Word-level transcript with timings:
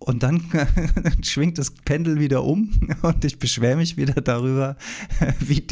und 0.00 0.22
dann 0.22 0.42
schwingt 1.22 1.58
das 1.58 1.70
Pendel 1.70 2.18
wieder 2.18 2.42
um 2.42 2.70
und 3.02 3.24
ich 3.24 3.38
beschwere 3.38 3.76
mich 3.76 3.96
wieder 3.96 4.20
darüber, 4.20 4.76
wie, 5.40 5.64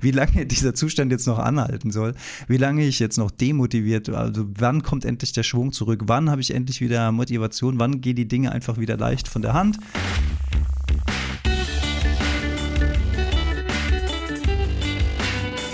wie 0.00 0.10
lange 0.10 0.46
dieser 0.46 0.74
Zustand 0.74 1.12
jetzt 1.12 1.26
noch 1.26 1.38
anhalten 1.38 1.90
soll, 1.90 2.14
wie 2.48 2.56
lange 2.56 2.84
ich 2.84 2.98
jetzt 2.98 3.18
noch 3.18 3.30
demotiviert, 3.30 4.08
also 4.08 4.46
wann 4.58 4.82
kommt 4.82 5.04
endlich 5.04 5.32
der 5.32 5.42
Schwung 5.42 5.72
zurück, 5.72 6.02
wann 6.06 6.30
habe 6.30 6.40
ich 6.40 6.52
endlich 6.52 6.80
wieder 6.80 7.12
Motivation, 7.12 7.78
wann 7.78 8.00
gehen 8.00 8.16
die 8.16 8.26
Dinge 8.26 8.52
einfach 8.52 8.78
wieder 8.78 8.96
leicht 8.96 9.28
von 9.28 9.42
der 9.42 9.52
Hand. 9.52 9.78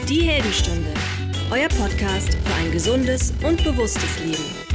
Die 0.08 0.22
Heldenstunde, 0.22 0.92
euer 1.52 1.68
Podcast 1.68 2.34
für 2.34 2.54
ein 2.54 2.72
gesundes 2.72 3.32
und 3.45 3.62
bewusstes 3.62 4.18
Leben. 4.24 4.70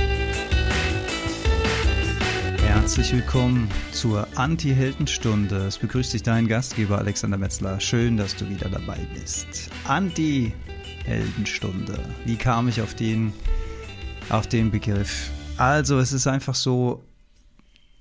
Herzlich 2.85 3.13
willkommen 3.13 3.67
zur 3.93 4.27
Anti-Heldenstunde. 4.35 5.55
Es 5.55 5.79
begrüßt 5.79 6.13
dich 6.13 6.21
dein 6.21 6.47
Gastgeber 6.47 6.99
Alexander 6.99 7.35
Metzler. 7.35 7.79
Schön, 7.79 8.15
dass 8.15 8.35
du 8.35 8.47
wieder 8.47 8.69
dabei 8.69 8.99
bist. 9.11 9.71
Anti-Heldenstunde. 9.85 11.97
Wie 12.25 12.35
kam 12.35 12.67
ich 12.67 12.83
auf 12.83 12.93
den, 12.93 13.33
auf 14.29 14.45
den 14.45 14.69
Begriff? 14.69 15.31
Also, 15.57 15.97
es 15.97 16.13
ist 16.13 16.27
einfach 16.27 16.53
so, 16.53 17.03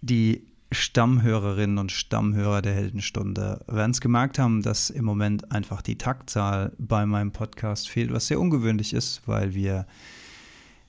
die 0.02 0.46
Stammhörerinnen 0.70 1.78
und 1.78 1.90
Stammhörer 1.90 2.60
der 2.60 2.74
Heldenstunde 2.74 3.64
werden 3.66 3.92
es 3.92 4.02
gemerkt 4.02 4.38
haben, 4.38 4.60
dass 4.60 4.90
im 4.90 5.06
Moment 5.06 5.50
einfach 5.50 5.80
die 5.80 5.96
Taktzahl 5.96 6.72
bei 6.76 7.06
meinem 7.06 7.32
Podcast 7.32 7.88
fehlt, 7.88 8.12
was 8.12 8.26
sehr 8.26 8.38
ungewöhnlich 8.38 8.92
ist, 8.92 9.22
weil 9.24 9.54
wir 9.54 9.86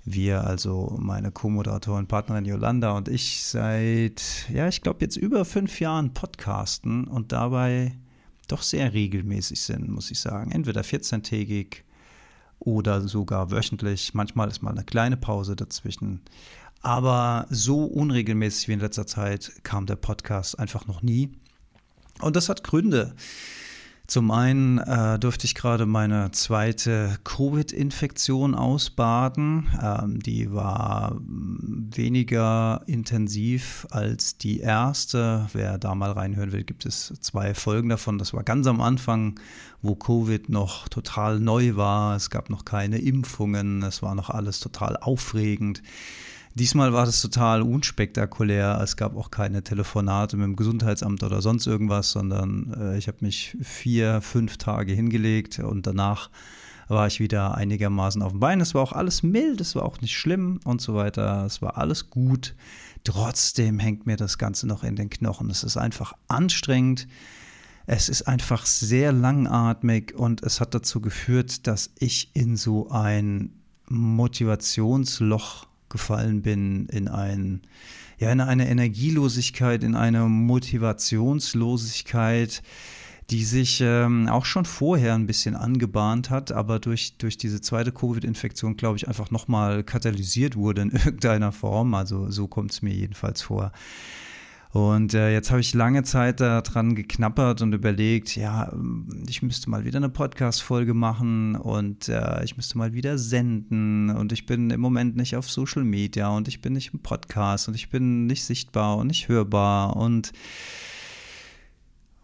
wir, 0.05 0.45
also 0.45 0.95
meine 0.99 1.31
Co-Moderatorin, 1.31 2.07
Partnerin 2.07 2.45
Yolanda 2.45 2.91
und 2.91 3.09
ich 3.09 3.43
seit, 3.43 4.47
ja, 4.53 4.67
ich 4.67 4.81
glaube 4.81 4.99
jetzt 5.01 5.17
über 5.17 5.45
fünf 5.45 5.79
Jahren 5.79 6.13
podcasten 6.13 7.05
und 7.05 7.31
dabei 7.31 7.95
doch 8.47 8.62
sehr 8.62 8.93
regelmäßig 8.93 9.62
sind, 9.62 9.89
muss 9.89 10.12
ich 10.12 10.20
sagen. 10.20 10.51
Entweder 10.51 10.81
14-tägig 10.81 11.77
oder 12.59 13.07
sogar 13.07 13.49
wöchentlich. 13.51 14.13
Manchmal 14.13 14.49
ist 14.49 14.62
mal 14.62 14.71
eine 14.71 14.84
kleine 14.84 15.17
Pause 15.17 15.55
dazwischen. 15.55 16.21
Aber 16.81 17.47
so 17.49 17.85
unregelmäßig 17.85 18.67
wie 18.67 18.73
in 18.73 18.79
letzter 18.79 19.07
Zeit 19.07 19.51
kam 19.63 19.87
der 19.87 19.95
Podcast 19.95 20.59
einfach 20.59 20.85
noch 20.85 21.01
nie. 21.01 21.31
Und 22.21 22.35
das 22.35 22.47
hat 22.47 22.63
Gründe. 22.63 23.15
Zum 24.07 24.29
einen 24.29 24.77
äh, 24.77 25.17
durfte 25.17 25.45
ich 25.45 25.55
gerade 25.55 25.87
meine 25.87 26.29
zweite 26.31 27.17
Covid-Infektion 27.23 28.53
ausbaden. 28.53 29.67
Ähm, 29.81 30.20
die 30.20 30.53
war 30.53 31.15
mm, 31.15 31.89
weniger 31.95 32.84
intensiv 32.85 33.87
als 33.89 34.37
die 34.37 34.59
erste. 34.59 35.47
Wer 35.53 35.79
da 35.79 35.95
mal 35.95 36.12
reinhören 36.12 36.51
will, 36.51 36.63
gibt 36.63 36.85
es 36.85 37.13
zwei 37.20 37.55
Folgen 37.55 37.89
davon. 37.89 38.20
Das 38.20 38.34
war 38.34 38.43
ganz 38.43 38.67
am 38.67 38.79
Anfang, 38.79 39.39
wo 39.81 39.95
Covid 39.95 40.49
noch 40.49 40.87
total 40.87 41.40
neu 41.40 41.75
war. 41.75 42.15
Es 42.15 42.29
gab 42.29 42.51
noch 42.51 42.63
keine 42.63 42.99
Impfungen. 42.99 43.81
Es 43.81 44.03
war 44.03 44.13
noch 44.13 44.29
alles 44.29 44.59
total 44.59 44.97
aufregend. 44.97 45.81
Diesmal 46.57 46.93
war 46.93 47.05
das 47.05 47.21
total 47.21 47.61
unspektakulär. 47.61 48.79
Es 48.81 48.95
gab 48.95 49.17
auch 49.17 49.29
keine 49.29 49.61
Telefonate 49.61 50.37
mit 50.37 50.45
dem 50.45 50.55
Gesundheitsamt 50.55 51.21
oder 51.21 51.41
sonst 51.41 51.67
irgendwas, 51.67 52.12
sondern 52.12 52.73
äh, 52.79 52.97
ich 52.97 53.09
habe 53.09 53.17
mich 53.20 53.57
vier, 53.62 54.21
fünf 54.21 54.55
Tage 54.55 54.93
hingelegt 54.93 55.59
und 55.59 55.85
danach 55.85 56.29
war 56.87 57.07
ich 57.07 57.20
wieder 57.20 57.55
einigermaßen 57.55 58.21
auf 58.21 58.31
dem 58.31 58.39
Bein. 58.39 58.62
Es 58.62 58.73
war 58.73 58.84
auch 58.84 58.93
alles 58.93 59.21
mild, 59.21 59.59
es 59.59 59.75
war 59.75 59.84
auch 59.84 59.99
nicht 59.99 60.15
schlimm 60.15 60.62
und 60.63 60.79
so 60.79 60.95
weiter. 60.95 61.45
Es 61.45 61.62
war 61.62 61.77
alles 61.77 62.09
gut. 62.09 62.55
Trotzdem 63.03 63.77
hängt 63.77 64.06
mir 64.06 64.16
das 64.16 64.38
Ganze 64.38 64.66
noch 64.66 64.85
in 64.85 64.95
den 64.95 65.09
Knochen. 65.09 65.50
Es 65.50 65.62
ist 65.62 65.75
einfach 65.75 66.13
anstrengend. 66.29 67.06
Es 67.85 68.07
ist 68.07 68.29
einfach 68.29 68.66
sehr 68.66 69.12
langatmig 69.12 70.16
und 70.16 70.41
es 70.41 70.62
hat 70.62 70.73
dazu 70.73 71.01
geführt, 71.01 71.67
dass 71.67 71.91
ich 72.00 72.31
in 72.34 72.56
so 72.56 72.90
ein 72.91 73.51
Motivationsloch 73.90 75.68
gefallen 75.95 76.41
bin, 76.41 76.88
in 76.88 77.07
ein, 77.07 77.61
ja, 78.17 78.31
in 78.31 78.41
eine 78.41 78.67
Energielosigkeit, 78.69 79.83
in 79.83 79.95
eine 79.95 80.28
Motivationslosigkeit, 80.28 82.61
die 83.29 83.44
sich 83.44 83.81
ähm, 83.81 84.28
auch 84.28 84.45
schon 84.45 84.66
vorher 84.66 85.16
ein 85.16 85.25
bisschen 85.25 85.56
angebahnt 85.56 86.29
hat, 86.29 86.51
aber 86.51 86.79
durch, 86.79 87.17
durch 87.17 87.38
diese 87.38 87.61
zweite 87.61 87.91
Covid-Infektion, 87.91 88.78
glaube 88.78 88.97
ich, 88.97 89.07
einfach 89.07 89.31
nochmal 89.31 89.83
katalysiert 89.83 90.56
wurde 90.56 90.83
in 90.83 90.91
irgendeiner 90.91 91.51
Form. 91.51 91.95
Also 91.95 92.29
so 92.29 92.47
kommt 92.47 92.72
es 92.72 92.81
mir 92.81 92.94
jedenfalls 92.94 93.41
vor. 93.41 93.72
Und 94.75 95.13
äh, 95.13 95.31
jetzt 95.31 95.52
habe 95.52 95.62
ich 95.62 95.74
lange 95.74 96.03
Zeit 96.03 96.41
daran 96.41 96.96
geknappert 96.96 97.62
und 97.62 97.72
überlegt, 97.72 98.36
ja, 98.36 98.74
ich 99.25 99.41
müsste 99.41 99.69
mal 99.69 99.86
wieder 99.86 99.96
eine 99.96 100.09
Podcast-Folge 100.09 100.94
machen 100.94 101.56
und 101.56 102.09
äh, 102.09 102.44
ich 102.44 102.58
müsste 102.58 102.78
mal 102.78 102.91
wieder 102.91 103.18
senden 103.18 104.09
und 104.09 104.34
ich 104.34 104.46
bin 104.46 104.72
im 104.72 104.81
Moment 104.81 105.16
nicht 105.16 105.38
auf 105.38 105.50
Social 105.50 105.86
Media 105.86 106.28
und 106.28 106.50
ich 106.50 106.59
bin 106.59 106.74
nicht 106.74 106.91
im 106.91 107.00
Podcast 107.00 107.69
und 107.69 107.75
ich 107.75 107.90
bin 107.90 108.25
nicht 108.25 108.44
sichtbar 108.44 108.97
und 108.97 109.08
nicht 109.08 109.30
hörbar 109.30 109.96
und 109.96 110.34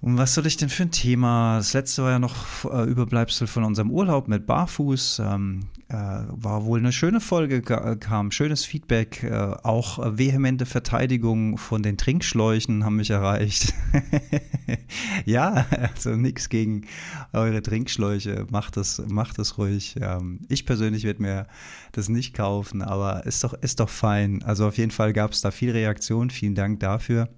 und 0.01 0.17
was 0.17 0.33
soll 0.33 0.47
ich 0.47 0.57
denn 0.57 0.69
für 0.69 0.83
ein 0.83 0.91
Thema? 0.91 1.57
Das 1.57 1.73
letzte 1.73 2.01
war 2.01 2.09
ja 2.09 2.17
noch 2.17 2.65
äh, 2.65 2.89
Überbleibsel 2.89 3.45
von 3.45 3.63
unserem 3.63 3.91
Urlaub 3.91 4.27
mit 4.27 4.47
Barfuß. 4.47 5.21
Ähm, 5.23 5.67
äh, 5.89 5.93
war 5.93 6.65
wohl 6.65 6.79
eine 6.79 6.91
schöne 6.91 7.19
Folge, 7.19 7.61
kam 7.61 8.31
schönes 8.31 8.65
Feedback. 8.65 9.21
Äh, 9.21 9.31
auch 9.61 9.99
vehemente 10.17 10.65
Verteidigung 10.65 11.59
von 11.59 11.83
den 11.83 11.99
Trinkschläuchen 11.99 12.83
haben 12.83 12.95
mich 12.95 13.11
erreicht. 13.11 13.75
ja, 15.25 15.67
also 15.79 16.15
nichts 16.15 16.49
gegen 16.49 16.87
eure 17.31 17.61
Trinkschläuche. 17.61 18.47
Macht 18.49 18.77
das, 18.77 19.03
macht 19.07 19.37
ruhig. 19.59 19.97
Ähm, 20.01 20.39
ich 20.49 20.65
persönlich 20.65 21.03
werde 21.03 21.21
mir 21.21 21.47
das 21.91 22.09
nicht 22.09 22.33
kaufen, 22.33 22.81
aber 22.81 23.27
ist 23.27 23.43
doch, 23.43 23.53
ist 23.53 23.79
doch 23.79 23.89
fein. 23.89 24.41
Also 24.41 24.65
auf 24.67 24.79
jeden 24.79 24.91
Fall 24.91 25.13
gab 25.13 25.33
es 25.33 25.41
da 25.41 25.51
viel 25.51 25.69
Reaktion. 25.69 26.31
Vielen 26.31 26.55
Dank 26.55 26.79
dafür. 26.79 27.29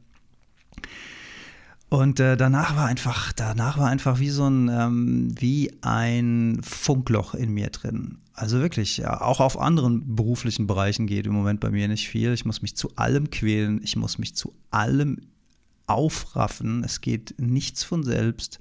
Und 1.93 2.19
äh, 2.19 2.35
danach 2.35 2.75
war 2.75 2.87
einfach, 2.87 3.31
danach 3.33 3.77
war 3.77 3.87
einfach 3.87 4.17
wie 4.17 4.31
so 4.31 4.49
ein, 4.49 4.67
ähm, 4.67 5.35
wie 5.39 5.71
ein 5.83 6.59
Funkloch 6.63 7.35
in 7.35 7.51
mir 7.53 7.67
drin. 7.69 8.17
Also 8.33 8.59
wirklich, 8.61 8.97
ja, 8.97 9.21
auch 9.21 9.39
auf 9.39 9.59
anderen 9.59 10.15
beruflichen 10.15 10.65
Bereichen 10.65 11.05
geht 11.05 11.27
im 11.27 11.33
Moment 11.33 11.59
bei 11.59 11.69
mir 11.69 11.87
nicht 11.87 12.09
viel. 12.09 12.33
Ich 12.33 12.45
muss 12.45 12.63
mich 12.63 12.75
zu 12.75 12.95
allem 12.95 13.29
quälen, 13.29 13.79
ich 13.83 13.95
muss 13.95 14.17
mich 14.17 14.35
zu 14.35 14.55
allem 14.71 15.19
aufraffen. 15.85 16.83
Es 16.83 16.99
geht 16.99 17.35
nichts 17.37 17.83
von 17.83 18.03
selbst. 18.03 18.59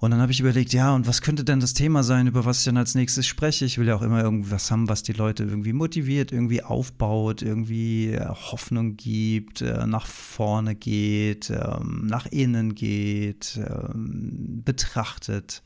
Und 0.00 0.12
dann 0.12 0.20
habe 0.20 0.30
ich 0.30 0.38
überlegt, 0.38 0.72
ja, 0.72 0.94
und 0.94 1.08
was 1.08 1.22
könnte 1.22 1.42
denn 1.42 1.58
das 1.58 1.74
Thema 1.74 2.04
sein, 2.04 2.28
über 2.28 2.44
was 2.44 2.60
ich 2.60 2.64
dann 2.64 2.76
als 2.76 2.94
nächstes 2.94 3.26
spreche? 3.26 3.64
Ich 3.64 3.78
will 3.78 3.88
ja 3.88 3.96
auch 3.96 4.02
immer 4.02 4.22
irgendwas 4.22 4.70
haben, 4.70 4.88
was 4.88 5.02
die 5.02 5.12
Leute 5.12 5.42
irgendwie 5.42 5.72
motiviert, 5.72 6.30
irgendwie 6.30 6.62
aufbaut, 6.62 7.42
irgendwie 7.42 8.12
äh, 8.12 8.28
Hoffnung 8.28 8.96
gibt, 8.96 9.60
äh, 9.60 9.86
nach 9.86 10.06
vorne 10.06 10.76
geht, 10.76 11.50
ähm, 11.50 12.06
nach 12.06 12.26
innen 12.26 12.76
geht, 12.76 13.58
ähm, 13.58 14.62
betrachtet. 14.64 15.62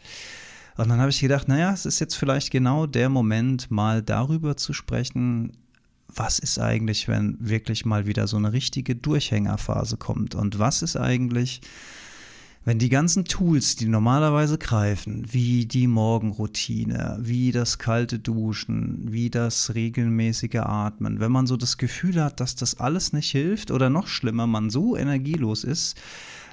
Und 0.79 0.89
dann 0.89 0.99
habe 0.99 1.11
ich 1.11 1.21
gedacht, 1.21 1.49
naja, 1.49 1.71
es 1.73 1.85
ist 1.85 2.01
jetzt 2.01 2.15
vielleicht 2.15 2.51
genau 2.51 2.87
der 2.87 3.11
Moment, 3.11 3.71
mal 3.71 4.03
darüber 4.03 4.57
zu 4.57 4.73
sprechen, 4.73 5.53
was 6.15 6.39
ist 6.39 6.59
eigentlich, 6.59 7.09
wenn 7.09 7.37
wirklich 7.39 7.85
mal 7.85 8.07
wieder 8.07 8.27
so 8.27 8.39
eine 8.39 8.53
richtige 8.53 8.95
Durchhängerphase 8.97 9.99
kommt? 9.99 10.35
Und 10.35 10.59
was 10.59 10.83
ist 10.83 10.97
eigentlich, 10.97 11.61
wenn 12.65 12.79
die 12.79 12.89
ganzen 12.89 13.25
Tools, 13.25 13.75
die 13.75 13.87
normalerweise 13.87 14.57
greifen, 14.57 15.27
wie 15.33 15.67
die 15.67 15.89
Morgenroutine, 15.89 17.19
wie 17.21 17.51
das 17.51 17.79
kalte 17.79 18.19
Duschen, 18.19 19.13
wie 19.13 19.31
das 19.31 19.75
regelmäßige 19.75 20.61
Atmen, 20.61 21.19
wenn 21.19 21.33
man 21.33 21.47
so 21.47 21.57
das 21.57 21.77
Gefühl 21.77 22.23
hat, 22.23 22.39
dass 22.39 22.55
das 22.55 22.79
alles 22.79 23.13
nicht 23.13 23.31
hilft 23.31 23.71
oder 23.71 23.91
noch 23.91 24.07
schlimmer, 24.07 24.47
man 24.47 24.71
so 24.71 24.97
energielos 24.97 25.65
ist, 25.65 26.01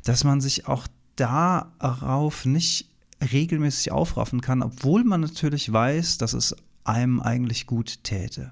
dass 0.04 0.24
man 0.24 0.42
sich 0.42 0.68
auch 0.68 0.88
darauf 1.16 2.46
nicht 2.46 2.90
regelmäßig 3.32 3.92
aufraffen 3.92 4.42
kann, 4.42 4.64
obwohl 4.64 5.04
man 5.04 5.22
natürlich 5.22 5.72
weiß, 5.72 6.18
dass 6.18 6.34
es 6.34 6.56
einem 6.86 7.20
eigentlich 7.20 7.68
gut 7.68 8.04
täte. 8.04 8.52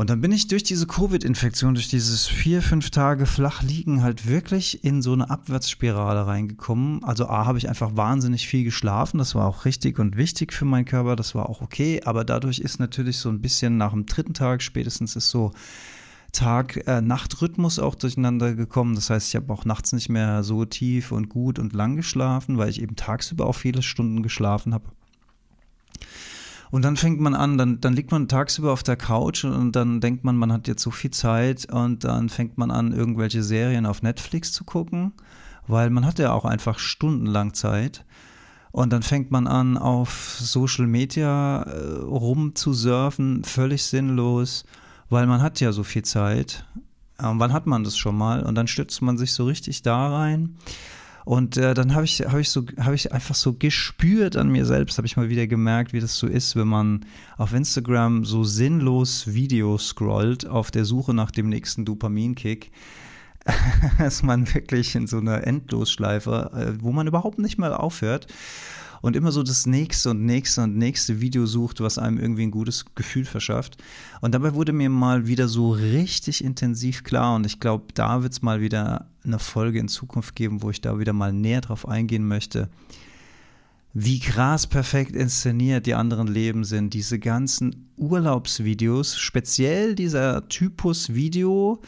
Und 0.00 0.08
dann 0.08 0.22
bin 0.22 0.32
ich 0.32 0.48
durch 0.48 0.62
diese 0.62 0.86
Covid-Infektion, 0.86 1.74
durch 1.74 1.88
dieses 1.88 2.26
vier, 2.26 2.62
fünf 2.62 2.88
Tage 2.88 3.26
flach 3.26 3.62
liegen, 3.62 4.02
halt 4.02 4.26
wirklich 4.26 4.82
in 4.82 5.02
so 5.02 5.12
eine 5.12 5.28
Abwärtsspirale 5.28 6.26
reingekommen. 6.26 7.04
Also 7.04 7.26
A, 7.26 7.44
habe 7.44 7.58
ich 7.58 7.68
einfach 7.68 7.94
wahnsinnig 7.96 8.48
viel 8.48 8.64
geschlafen. 8.64 9.18
Das 9.18 9.34
war 9.34 9.46
auch 9.46 9.66
richtig 9.66 9.98
und 9.98 10.16
wichtig 10.16 10.54
für 10.54 10.64
meinen 10.64 10.86
Körper. 10.86 11.16
Das 11.16 11.34
war 11.34 11.50
auch 11.50 11.60
okay. 11.60 12.00
Aber 12.06 12.24
dadurch 12.24 12.60
ist 12.60 12.80
natürlich 12.80 13.18
so 13.18 13.28
ein 13.28 13.42
bisschen 13.42 13.76
nach 13.76 13.90
dem 13.90 14.06
dritten 14.06 14.32
Tag 14.32 14.62
spätestens 14.62 15.16
ist 15.16 15.28
so 15.28 15.52
Tag-Nacht-Rhythmus 16.32 17.76
äh, 17.76 17.82
auch 17.82 17.94
durcheinander 17.94 18.54
gekommen. 18.54 18.94
Das 18.94 19.10
heißt, 19.10 19.28
ich 19.28 19.36
habe 19.36 19.52
auch 19.52 19.66
nachts 19.66 19.92
nicht 19.92 20.08
mehr 20.08 20.42
so 20.42 20.64
tief 20.64 21.12
und 21.12 21.28
gut 21.28 21.58
und 21.58 21.74
lang 21.74 21.96
geschlafen, 21.96 22.56
weil 22.56 22.70
ich 22.70 22.80
eben 22.80 22.96
tagsüber 22.96 23.44
auch 23.44 23.54
viele 23.54 23.82
Stunden 23.82 24.22
geschlafen 24.22 24.72
habe. 24.72 24.88
Und 26.70 26.82
dann 26.82 26.96
fängt 26.96 27.20
man 27.20 27.34
an, 27.34 27.58
dann, 27.58 27.80
dann 27.80 27.94
liegt 27.94 28.12
man 28.12 28.28
tagsüber 28.28 28.72
auf 28.72 28.84
der 28.84 28.96
Couch 28.96 29.44
und 29.44 29.72
dann 29.74 30.00
denkt 30.00 30.22
man, 30.24 30.36
man 30.36 30.52
hat 30.52 30.68
jetzt 30.68 30.82
so 30.82 30.92
viel 30.92 31.10
Zeit 31.10 31.70
und 31.72 32.04
dann 32.04 32.28
fängt 32.28 32.58
man 32.58 32.70
an, 32.70 32.92
irgendwelche 32.92 33.42
Serien 33.42 33.86
auf 33.86 34.02
Netflix 34.02 34.52
zu 34.52 34.64
gucken, 34.64 35.12
weil 35.66 35.90
man 35.90 36.06
hat 36.06 36.20
ja 36.20 36.32
auch 36.32 36.44
einfach 36.44 36.78
stundenlang 36.78 37.54
Zeit. 37.54 38.04
Und 38.72 38.92
dann 38.92 39.02
fängt 39.02 39.32
man 39.32 39.48
an, 39.48 39.76
auf 39.76 40.36
Social 40.38 40.86
Media 40.86 41.62
äh, 41.62 42.02
rumzusurfen, 42.02 43.42
völlig 43.42 43.84
sinnlos, 43.84 44.64
weil 45.08 45.26
man 45.26 45.42
hat 45.42 45.58
ja 45.58 45.72
so 45.72 45.82
viel 45.82 46.04
Zeit. 46.04 46.64
Ähm, 47.20 47.40
wann 47.40 47.52
hat 47.52 47.66
man 47.66 47.82
das 47.82 47.98
schon 47.98 48.16
mal? 48.16 48.44
Und 48.44 48.54
dann 48.54 48.68
stützt 48.68 49.02
man 49.02 49.18
sich 49.18 49.32
so 49.32 49.44
richtig 49.44 49.82
da 49.82 50.16
rein. 50.16 50.56
Und 51.30 51.56
äh, 51.58 51.74
dann 51.74 51.94
habe 51.94 52.04
ich, 52.06 52.22
hab 52.22 52.40
ich, 52.40 52.50
so, 52.50 52.64
hab 52.76 52.92
ich 52.92 53.12
einfach 53.12 53.36
so 53.36 53.52
gespürt 53.52 54.34
an 54.34 54.48
mir 54.48 54.66
selbst, 54.66 54.98
habe 54.98 55.06
ich 55.06 55.16
mal 55.16 55.28
wieder 55.28 55.46
gemerkt, 55.46 55.92
wie 55.92 56.00
das 56.00 56.16
so 56.16 56.26
ist, 56.26 56.56
wenn 56.56 56.66
man 56.66 57.06
auf 57.36 57.52
Instagram 57.52 58.24
so 58.24 58.42
sinnlos 58.42 59.32
Videos 59.32 59.90
scrollt 59.90 60.44
auf 60.48 60.72
der 60.72 60.84
Suche 60.84 61.14
nach 61.14 61.30
dem 61.30 61.48
nächsten 61.48 61.84
Dopaminkick. 61.84 62.72
dass 63.98 64.24
man 64.24 64.52
wirklich 64.52 64.96
in 64.96 65.06
so 65.06 65.18
einer 65.18 65.46
Endlosschleife, 65.46 66.50
äh, 66.52 66.82
wo 66.82 66.90
man 66.90 67.06
überhaupt 67.06 67.38
nicht 67.38 67.58
mal 67.58 67.74
aufhört 67.74 68.26
und 69.02 69.16
immer 69.16 69.32
so 69.32 69.42
das 69.42 69.66
nächste 69.66 70.10
und 70.10 70.24
nächste 70.24 70.62
und 70.62 70.76
nächste 70.76 71.20
Video 71.20 71.46
sucht, 71.46 71.80
was 71.80 71.98
einem 71.98 72.18
irgendwie 72.18 72.42
ein 72.42 72.50
gutes 72.50 72.84
Gefühl 72.94 73.24
verschafft. 73.24 73.76
Und 74.20 74.34
dabei 74.34 74.54
wurde 74.54 74.72
mir 74.72 74.90
mal 74.90 75.26
wieder 75.26 75.48
so 75.48 75.72
richtig 75.72 76.44
intensiv 76.44 77.04
klar 77.04 77.36
und 77.36 77.46
ich 77.46 77.60
glaube, 77.60 77.84
da 77.94 78.22
wird 78.22 78.32
es 78.32 78.42
mal 78.42 78.60
wieder 78.60 79.06
eine 79.24 79.38
Folge 79.38 79.78
in 79.78 79.88
Zukunft 79.88 80.34
geben, 80.34 80.62
wo 80.62 80.70
ich 80.70 80.80
da 80.80 80.98
wieder 80.98 81.12
mal 81.12 81.32
näher 81.32 81.60
drauf 81.60 81.88
eingehen 81.88 82.26
möchte 82.26 82.68
wie 83.92 84.20
krass 84.20 84.66
perfekt 84.66 85.16
inszeniert 85.16 85.86
die 85.86 85.94
anderen 85.94 86.28
Leben 86.28 86.64
sind. 86.64 86.94
Diese 86.94 87.18
ganzen 87.18 87.90
Urlaubsvideos, 87.96 89.18
speziell 89.18 89.94
dieser 89.94 90.48
Typus 90.48 91.14
Video, 91.14 91.80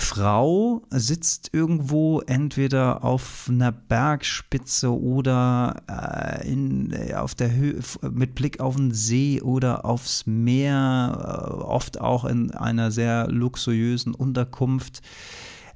Frau 0.00 0.82
sitzt 0.90 1.50
irgendwo 1.52 2.20
entweder 2.20 3.04
auf 3.04 3.46
einer 3.48 3.72
Bergspitze 3.72 4.96
oder 4.96 5.82
äh, 5.88 6.50
in, 6.50 6.92
äh, 6.92 7.14
auf 7.14 7.34
der 7.34 7.52
Höhe 7.52 7.80
mit 8.10 8.34
Blick 8.34 8.60
auf 8.60 8.76
den 8.76 8.92
See 8.92 9.42
oder 9.42 9.84
aufs 9.84 10.26
Meer, 10.26 11.18
äh, 11.18 11.62
oft 11.62 12.00
auch 12.00 12.24
in 12.24 12.52
einer 12.52 12.90
sehr 12.90 13.28
luxuriösen 13.28 14.14
Unterkunft. 14.14 15.00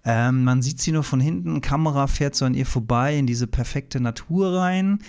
Ähm, 0.05 0.45
man 0.45 0.63
sieht 0.63 0.81
sie 0.81 0.93
nur 0.93 1.05
von 1.05 1.21
hinten, 1.21 1.61
Kamera 1.61 2.07
fährt 2.07 2.35
so 2.35 2.45
an 2.45 2.55
ihr 2.55 2.67
vorbei 2.67 3.17
in 3.19 3.27
diese 3.27 3.47
perfekte 3.47 4.01
Natur 4.01 4.55
rein 4.55 5.01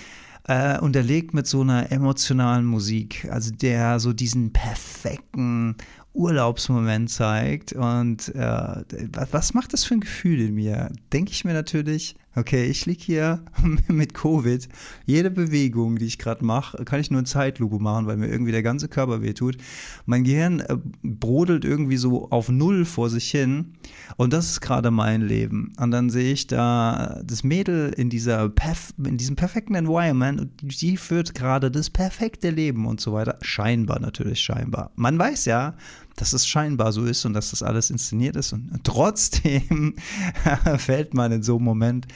äh, 0.47 0.77
unterlegt 0.79 1.33
mit 1.33 1.47
so 1.47 1.61
einer 1.61 1.91
emotionalen 1.91 2.65
Musik, 2.65 3.27
also 3.31 3.51
der 3.51 3.99
so 3.99 4.13
diesen 4.13 4.51
perfekten 4.51 5.75
Urlaubsmoment 6.13 7.09
zeigt. 7.09 7.73
Und 7.73 8.33
äh, 8.35 8.83
was 9.31 9.53
macht 9.53 9.73
das 9.73 9.83
für 9.83 9.95
ein 9.95 10.01
Gefühl 10.01 10.39
in 10.41 10.55
mir? 10.55 10.91
Denke 11.11 11.31
ich 11.31 11.45
mir 11.45 11.53
natürlich, 11.53 12.15
okay, 12.35 12.65
ich 12.65 12.85
liege 12.85 13.03
hier 13.03 13.45
mit 13.87 14.13
Covid. 14.13 14.67
Jede 15.05 15.31
Bewegung, 15.31 15.97
die 15.97 16.05
ich 16.05 16.17
gerade 16.17 16.43
mache, 16.43 16.83
kann 16.85 16.99
ich 16.99 17.11
nur 17.11 17.19
in 17.19 17.25
Zeitlupe 17.25 17.79
machen, 17.79 18.07
weil 18.07 18.17
mir 18.17 18.27
irgendwie 18.27 18.51
der 18.51 18.63
ganze 18.63 18.87
Körper 18.87 19.21
wehtut. 19.21 19.57
Mein 20.05 20.23
Gehirn 20.23 20.59
äh, 20.61 20.77
brodelt 21.03 21.65
irgendwie 21.65 21.97
so 21.97 22.29
auf 22.29 22.49
Null 22.49 22.85
vor 22.85 23.09
sich 23.09 23.29
hin. 23.29 23.73
Und 24.17 24.33
das 24.33 24.49
ist 24.49 24.61
gerade 24.61 24.91
mein 24.91 25.21
Leben. 25.21 25.73
Und 25.79 25.91
dann 25.91 26.09
sehe 26.09 26.33
ich 26.33 26.47
da 26.47 27.21
das 27.23 27.43
Mädel 27.43 27.93
in, 27.95 28.09
dieser 28.09 28.49
Perf 28.49 28.93
in 29.03 29.17
diesem 29.17 29.35
perfekten 29.35 29.75
Environment 29.75 30.41
und 30.41 30.81
die 30.81 30.97
führt 30.97 31.33
gerade 31.33 31.71
das 31.71 31.89
perfekte 31.89 32.49
Leben 32.49 32.85
und 32.85 33.01
so 33.01 33.13
weiter. 33.13 33.37
Scheinbar 33.41 33.99
natürlich, 33.99 34.39
scheinbar. 34.41 34.91
Man 34.95 35.17
weiß 35.17 35.45
ja, 35.45 35.75
dass 36.15 36.33
es 36.33 36.47
scheinbar 36.47 36.91
so 36.91 37.05
ist 37.05 37.25
und 37.25 37.33
dass 37.33 37.51
das 37.51 37.63
alles 37.63 37.89
inszeniert 37.89 38.35
ist. 38.35 38.53
Und 38.53 38.71
trotzdem 38.83 39.95
fällt 40.77 41.13
man 41.13 41.31
in 41.31 41.43
so 41.43 41.55
einem 41.55 41.65
Moment 41.65 42.07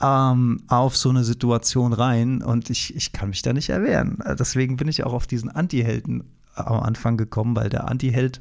ähm, 0.00 0.62
auf 0.68 0.96
so 0.96 1.10
eine 1.10 1.24
Situation 1.24 1.92
rein 1.92 2.42
und 2.42 2.70
ich, 2.70 2.94
ich 2.94 3.12
kann 3.12 3.30
mich 3.30 3.42
da 3.42 3.52
nicht 3.52 3.68
erwehren. 3.68 4.18
Deswegen 4.38 4.76
bin 4.76 4.88
ich 4.88 5.04
auch 5.04 5.12
auf 5.12 5.26
diesen 5.26 5.50
Anti-Helden 5.50 6.24
am 6.54 6.80
Anfang 6.80 7.16
gekommen, 7.16 7.56
weil 7.56 7.68
der 7.68 7.88
Anti-Held, 7.88 8.40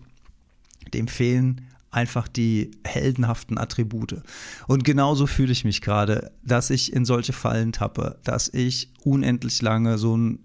dem 0.94 1.08
fehlen 1.08 1.62
einfach 1.92 2.28
die 2.28 2.72
heldenhaften 2.84 3.58
Attribute. 3.58 4.22
Und 4.68 4.84
genauso 4.84 5.26
fühle 5.26 5.52
ich 5.52 5.64
mich 5.64 5.82
gerade, 5.82 6.32
dass 6.44 6.70
ich 6.70 6.94
in 6.94 7.06
solche 7.06 7.34
Fallen 7.34 7.72
tappe, 7.72 8.20
dass 8.24 8.50
ich 8.54 8.92
unendlich 9.04 9.62
lange 9.62 9.98
so 9.98 10.16
ein 10.16 10.40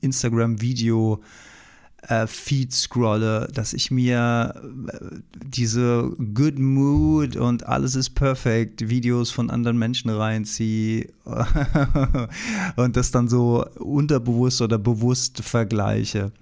Instagram-Video 0.00 1.22
äh, 2.02 2.26
Feed 2.26 2.72
scrolle, 2.72 3.48
dass 3.52 3.72
ich 3.72 3.90
mir 3.90 4.54
äh, 4.88 5.16
diese 5.32 6.10
Good 6.34 6.58
Mood 6.58 7.36
und 7.36 7.66
alles 7.66 7.94
ist 7.94 8.10
perfekt 8.10 8.88
Videos 8.88 9.30
von 9.30 9.50
anderen 9.50 9.78
Menschen 9.78 10.10
reinziehe 10.10 11.08
und 12.76 12.96
das 12.96 13.10
dann 13.10 13.28
so 13.28 13.64
unterbewusst 13.78 14.62
oder 14.62 14.78
bewusst 14.78 15.42
vergleiche. 15.42 16.32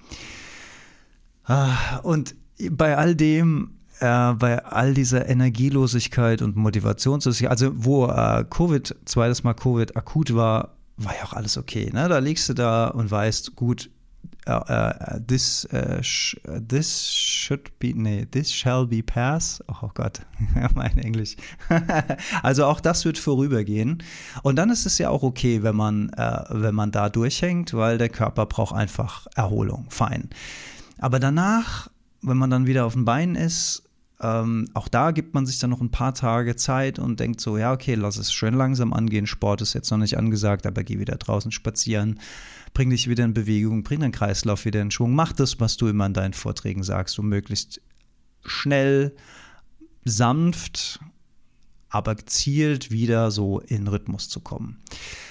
Ah, 1.45 1.99
und 2.03 2.35
bei 2.71 2.97
all 2.97 3.15
dem 3.15 3.71
äh, 4.01 4.33
bei 4.35 4.65
all 4.65 4.95
dieser 4.95 5.29
Energielosigkeit 5.29 6.43
und 6.43 6.57
Motivationslosigkeit, 6.57 7.51
also 7.51 7.73
wo 7.75 8.07
äh, 8.07 8.45
Covid, 8.49 8.95
zweites 9.05 9.45
Mal 9.45 9.55
Covid 9.55 9.97
akut 9.97 10.35
war, 10.35 10.77
war 10.97 11.15
ja 11.17 11.25
auch 11.25 11.33
alles 11.33 11.57
okay. 11.59 11.91
Ne? 11.93 12.09
Da 12.09 12.19
liegst 12.19 12.49
du 12.49 12.55
da 12.55 12.89
und 12.89 13.11
weißt, 13.11 13.57
gut, 13.57 13.91
uh, 14.47 15.19
this, 15.27 15.67
uh, 15.73 16.03
sh 16.03 16.37
this 16.47 17.11
should 17.11 17.71
be, 17.79 17.93
nee, 17.95 18.27
this 18.31 18.53
shall 18.53 18.87
be 18.87 19.03
pass. 19.03 19.63
Oh 19.69 19.91
Gott, 19.95 20.21
mein 20.75 20.99
Englisch. 20.99 21.37
also 22.43 22.67
auch 22.67 22.81
das 22.81 23.05
wird 23.05 23.19
vorübergehen. 23.19 24.03
Und 24.43 24.57
dann 24.57 24.71
ist 24.71 24.87
es 24.87 24.99
ja 24.99 25.11
auch 25.11 25.23
okay, 25.23 25.63
wenn 25.63 25.77
man, 25.77 26.11
äh, 26.11 26.45
wenn 26.51 26.75
man 26.75 26.91
da 26.91 27.09
durchhängt, 27.09 27.75
weil 27.75 27.99
der 27.99 28.09
Körper 28.09 28.47
braucht 28.47 28.75
einfach 28.75 29.27
Erholung. 29.35 29.87
Fein. 29.89 30.31
Aber 30.99 31.19
danach, 31.19 31.91
wenn 32.23 32.37
man 32.37 32.51
dann 32.51 32.67
wieder 32.67 32.85
auf 32.87 32.95
den 32.95 33.05
Beinen 33.05 33.37
ist, 33.37 33.84
ähm, 34.25 34.69
auch 34.75 34.89
da 34.89 35.11
gibt 35.13 35.35
man 35.35 35.47
sich 35.47 35.59
dann 35.59 35.71
noch 35.71 35.81
ein 35.81 35.91
paar 35.91 36.15
Tage 36.15 36.57
Zeit 36.57 36.99
und 36.99 37.21
denkt 37.21 37.41
so, 37.41 37.59
ja, 37.59 37.73
okay, 37.73 37.95
lass 37.95 38.17
es 38.17 38.33
schön 38.33 38.55
langsam 38.55 38.93
angehen. 38.93 39.27
Sport 39.27 39.61
ist 39.63 39.75
jetzt 39.75 39.91
noch 39.91 39.99
nicht 39.99 40.19
angesagt, 40.19 40.67
aber 40.67 40.83
geh 40.83 40.99
wieder 40.99 41.17
draußen 41.17 41.53
spazieren 41.53 42.19
bring 42.75 42.91
dich 42.91 43.09
wieder 43.09 43.25
in 43.25 43.33
Bewegung, 43.33 43.85
bring 43.85 44.01
deinen 44.01 44.13
Kreislauf 44.13 44.65
wieder 44.65 44.83
in 44.83 44.91
Schwung, 44.91 45.15
mach 45.15 45.33
das, 45.33 45.61
was 45.61 45.77
du 45.77 45.87
immer 45.87 46.07
in 46.07 46.13
deinen 46.13 46.35
Vorträgen 46.35 46.83
sagst, 46.83 47.19
um 47.19 47.29
möglichst 47.29 47.81
schnell, 48.45 49.15
sanft, 50.05 51.01
aber 51.89 52.17
gezielt 52.17 52.91
wieder 52.91 53.31
so 53.31 53.61
in 53.61 53.87
Rhythmus 53.87 54.29
zu 54.29 54.41
kommen. 54.41 54.83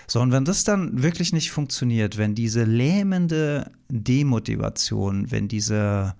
So, 0.07 0.21
und 0.21 0.31
wenn 0.31 0.45
das 0.45 0.63
dann 0.63 1.03
wirklich 1.03 1.33
nicht 1.33 1.51
funktioniert, 1.51 2.17
wenn 2.17 2.33
diese 2.33 2.63
lähmende 2.63 3.71
Demotivation, 3.89 5.29
wenn 5.29 5.47
diese 5.47 6.15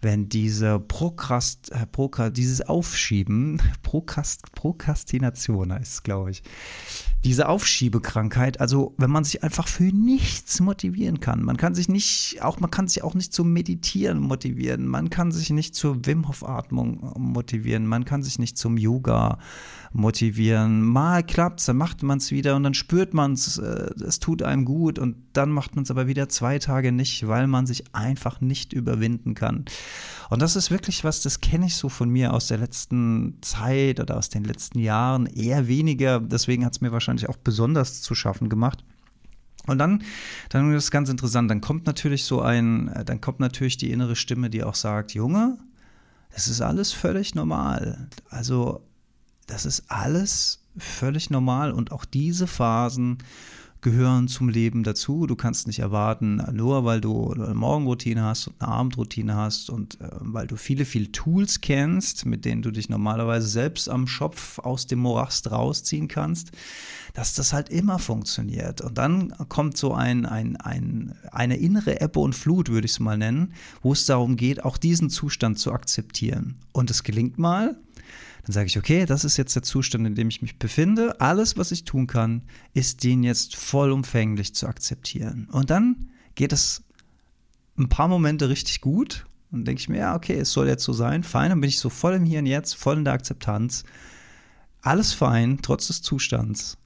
wenn 0.00 0.28
diese 0.28 0.78
Prokrast, 0.78 1.72
äh, 1.72 1.86
Prokrast, 1.86 2.36
dieses 2.36 2.60
Aufschieben, 2.62 3.60
Prokrast, 3.82 4.52
Prokrastination 4.52 5.72
heißt 5.72 5.92
es, 5.92 6.02
glaube 6.02 6.30
ich, 6.30 6.42
diese 7.24 7.48
Aufschiebekrankheit, 7.48 8.60
also 8.60 8.94
wenn 8.96 9.10
man 9.10 9.24
sich 9.24 9.42
einfach 9.42 9.66
für 9.66 9.84
nichts 9.84 10.60
motivieren 10.60 11.18
kann, 11.18 11.42
man 11.42 11.56
kann 11.56 11.74
sich 11.74 11.88
nicht, 11.88 12.38
auch 12.42 12.60
man 12.60 12.70
kann 12.70 12.86
sich 12.86 13.02
auch 13.02 13.14
nicht 13.14 13.32
zum 13.32 13.52
Meditieren 13.52 14.20
motivieren, 14.20 14.86
man 14.86 15.10
kann 15.10 15.32
sich 15.32 15.50
nicht 15.50 15.74
zur 15.74 16.06
Wim 16.06 16.28
Hof 16.28 16.48
Atmung 16.48 17.12
motivieren, 17.18 17.86
man 17.86 18.04
kann 18.04 18.22
sich 18.22 18.38
nicht 18.38 18.56
zum 18.56 18.76
Yoga 18.76 19.38
motivieren. 19.92 20.82
Mal 20.82 21.22
klappt 21.22 21.60
es, 21.60 21.66
dann 21.66 21.76
macht 21.76 22.02
man 22.02 22.18
es 22.18 22.30
wieder 22.30 22.56
und 22.56 22.62
dann 22.62 22.74
spürt 22.74 23.14
man 23.14 23.32
es, 23.32 23.58
äh, 23.58 23.90
es 24.04 24.18
tut 24.18 24.42
einem 24.42 24.64
gut 24.64 24.98
und 24.98 25.16
dann 25.32 25.50
macht 25.50 25.76
man 25.76 25.84
es 25.84 25.90
aber 25.90 26.06
wieder 26.06 26.28
zwei 26.28 26.58
Tage 26.58 26.92
nicht, 26.92 27.26
weil 27.26 27.46
man 27.46 27.66
sich 27.66 27.94
einfach 27.94 28.40
nicht 28.40 28.72
überwinden 28.72 29.34
kann. 29.34 29.64
Und 30.30 30.42
das 30.42 30.56
ist 30.56 30.70
wirklich 30.70 31.04
was, 31.04 31.22
das 31.22 31.40
kenne 31.40 31.66
ich 31.66 31.76
so 31.76 31.88
von 31.88 32.10
mir 32.10 32.34
aus 32.34 32.48
der 32.48 32.58
letzten 32.58 33.38
Zeit 33.40 34.00
oder 34.00 34.16
aus 34.16 34.28
den 34.28 34.44
letzten 34.44 34.78
Jahren 34.78 35.26
eher 35.26 35.68
weniger. 35.68 36.20
Deswegen 36.20 36.64
hat 36.64 36.74
es 36.74 36.80
mir 36.80 36.92
wahrscheinlich 36.92 37.28
auch 37.28 37.36
besonders 37.36 38.02
zu 38.02 38.14
schaffen 38.14 38.48
gemacht. 38.48 38.84
Und 39.66 39.78
dann, 39.78 40.02
dann 40.48 40.72
ist 40.72 40.84
es 40.84 40.90
ganz 40.90 41.10
interessant, 41.10 41.50
dann 41.50 41.60
kommt 41.60 41.86
natürlich 41.86 42.24
so 42.24 42.40
ein, 42.40 42.88
äh, 42.88 43.04
dann 43.04 43.20
kommt 43.20 43.40
natürlich 43.40 43.76
die 43.76 43.90
innere 43.90 44.16
Stimme, 44.16 44.50
die 44.50 44.64
auch 44.64 44.74
sagt, 44.74 45.12
Junge, 45.12 45.58
das 46.32 46.48
ist 46.48 46.60
alles 46.60 46.92
völlig 46.92 47.34
normal. 47.34 48.08
Also 48.30 48.82
das 49.48 49.66
ist 49.66 49.84
alles 49.88 50.60
völlig 50.76 51.30
normal 51.30 51.72
und 51.72 51.90
auch 51.90 52.04
diese 52.04 52.46
Phasen 52.46 53.18
gehören 53.80 54.26
zum 54.26 54.48
Leben 54.48 54.82
dazu. 54.82 55.26
Du 55.26 55.36
kannst 55.36 55.66
nicht 55.66 55.78
erwarten, 55.78 56.42
nur 56.52 56.84
weil 56.84 57.00
du 57.00 57.32
eine 57.32 57.54
Morgenroutine 57.54 58.22
hast 58.22 58.48
und 58.48 58.60
eine 58.60 58.72
Abendroutine 58.72 59.36
hast 59.36 59.70
und 59.70 60.00
äh, 60.00 60.08
weil 60.20 60.46
du 60.46 60.56
viele, 60.56 60.84
viele 60.84 61.12
Tools 61.12 61.60
kennst, 61.60 62.26
mit 62.26 62.44
denen 62.44 62.62
du 62.62 62.70
dich 62.70 62.88
normalerweise 62.88 63.46
selbst 63.46 63.88
am 63.88 64.06
Schopf 64.06 64.58
aus 64.58 64.86
dem 64.86 64.98
Morast 64.98 65.50
rausziehen 65.50 66.08
kannst, 66.08 66.50
dass 67.14 67.34
das 67.34 67.52
halt 67.52 67.68
immer 67.68 67.98
funktioniert. 67.98 68.80
Und 68.80 68.98
dann 68.98 69.32
kommt 69.48 69.76
so 69.76 69.94
ein, 69.94 70.26
ein, 70.26 70.56
ein, 70.56 71.14
eine 71.30 71.56
innere 71.56 72.00
Ebbe 72.00 72.18
und 72.20 72.34
Flut, 72.34 72.70
würde 72.70 72.86
ich 72.86 72.92
es 72.92 73.00
mal 73.00 73.16
nennen, 73.16 73.54
wo 73.82 73.92
es 73.92 74.06
darum 74.06 74.36
geht, 74.36 74.64
auch 74.64 74.76
diesen 74.76 75.08
Zustand 75.08 75.58
zu 75.58 75.72
akzeptieren. 75.72 76.56
Und 76.72 76.90
es 76.90 77.04
gelingt 77.04 77.38
mal, 77.38 77.76
dann 78.44 78.52
sage 78.52 78.66
ich, 78.66 78.78
okay, 78.78 79.04
das 79.04 79.24
ist 79.24 79.36
jetzt 79.36 79.54
der 79.54 79.62
Zustand, 79.62 80.06
in 80.06 80.14
dem 80.14 80.28
ich 80.28 80.42
mich 80.42 80.58
befinde. 80.58 81.20
Alles, 81.20 81.56
was 81.56 81.70
ich 81.70 81.84
tun 81.84 82.06
kann, 82.06 82.42
ist 82.72 83.04
den 83.04 83.22
jetzt 83.22 83.56
vollumfänglich 83.56 84.54
zu 84.54 84.66
akzeptieren. 84.66 85.48
Und 85.50 85.70
dann 85.70 86.10
geht 86.34 86.52
es 86.52 86.82
ein 87.76 87.88
paar 87.88 88.08
Momente 88.08 88.48
richtig 88.48 88.80
gut. 88.80 89.26
Und 89.50 89.66
denke 89.66 89.80
ich 89.80 89.88
mir, 89.88 89.98
ja, 89.98 90.14
okay, 90.14 90.38
es 90.38 90.52
soll 90.52 90.68
jetzt 90.68 90.84
so 90.84 90.92
sein. 90.92 91.22
Fein, 91.22 91.50
dann 91.50 91.60
bin 91.60 91.68
ich 91.68 91.78
so 91.78 91.90
voll 91.90 92.14
im 92.14 92.24
Hier 92.24 92.38
und 92.40 92.46
Jetzt, 92.46 92.74
voll 92.74 92.98
in 92.98 93.04
der 93.04 93.14
Akzeptanz. 93.14 93.84
Alles 94.82 95.12
fein, 95.12 95.58
trotz 95.62 95.88
des 95.88 96.02
Zustands. 96.02 96.78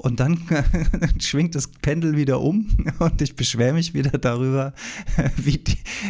Und 0.00 0.18
dann 0.18 0.40
schwingt 1.20 1.54
das 1.54 1.68
Pendel 1.68 2.16
wieder 2.16 2.40
um 2.40 2.68
und 2.98 3.20
ich 3.20 3.36
beschwere 3.36 3.74
mich 3.74 3.92
wieder 3.92 4.18
darüber, 4.18 4.72
wie, 5.36 5.62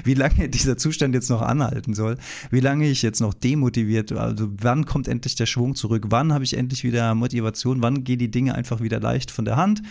wie 0.05 0.15
lange 0.15 0.49
dieser 0.49 0.77
Zustand 0.77 1.13
jetzt 1.13 1.29
noch 1.29 1.43
anhalten 1.43 1.95
soll, 1.95 2.17
wie 2.53 2.61
lange 2.61 2.89
ich 2.89 3.03
jetzt 3.03 3.21
noch 3.21 3.35
demotiviert, 3.35 4.13
also 4.13 4.49
wann 4.61 4.87
kommt 4.87 5.09
endlich 5.09 5.35
der 5.35 5.47
Schwung 5.47 5.75
zurück, 5.75 6.05
wann 6.11 6.33
habe 6.33 6.45
ich 6.45 6.57
endlich 6.57 6.85
wieder 6.85 7.17
Motivation, 7.17 7.83
wann 7.83 8.05
gehen 8.05 8.21
die 8.21 8.31
Dinge 8.31 8.55
einfach 8.55 8.81
wieder 8.81 9.01
leicht 9.01 9.33
von 9.33 9.45
der 9.45 9.57
Hand 9.57 9.83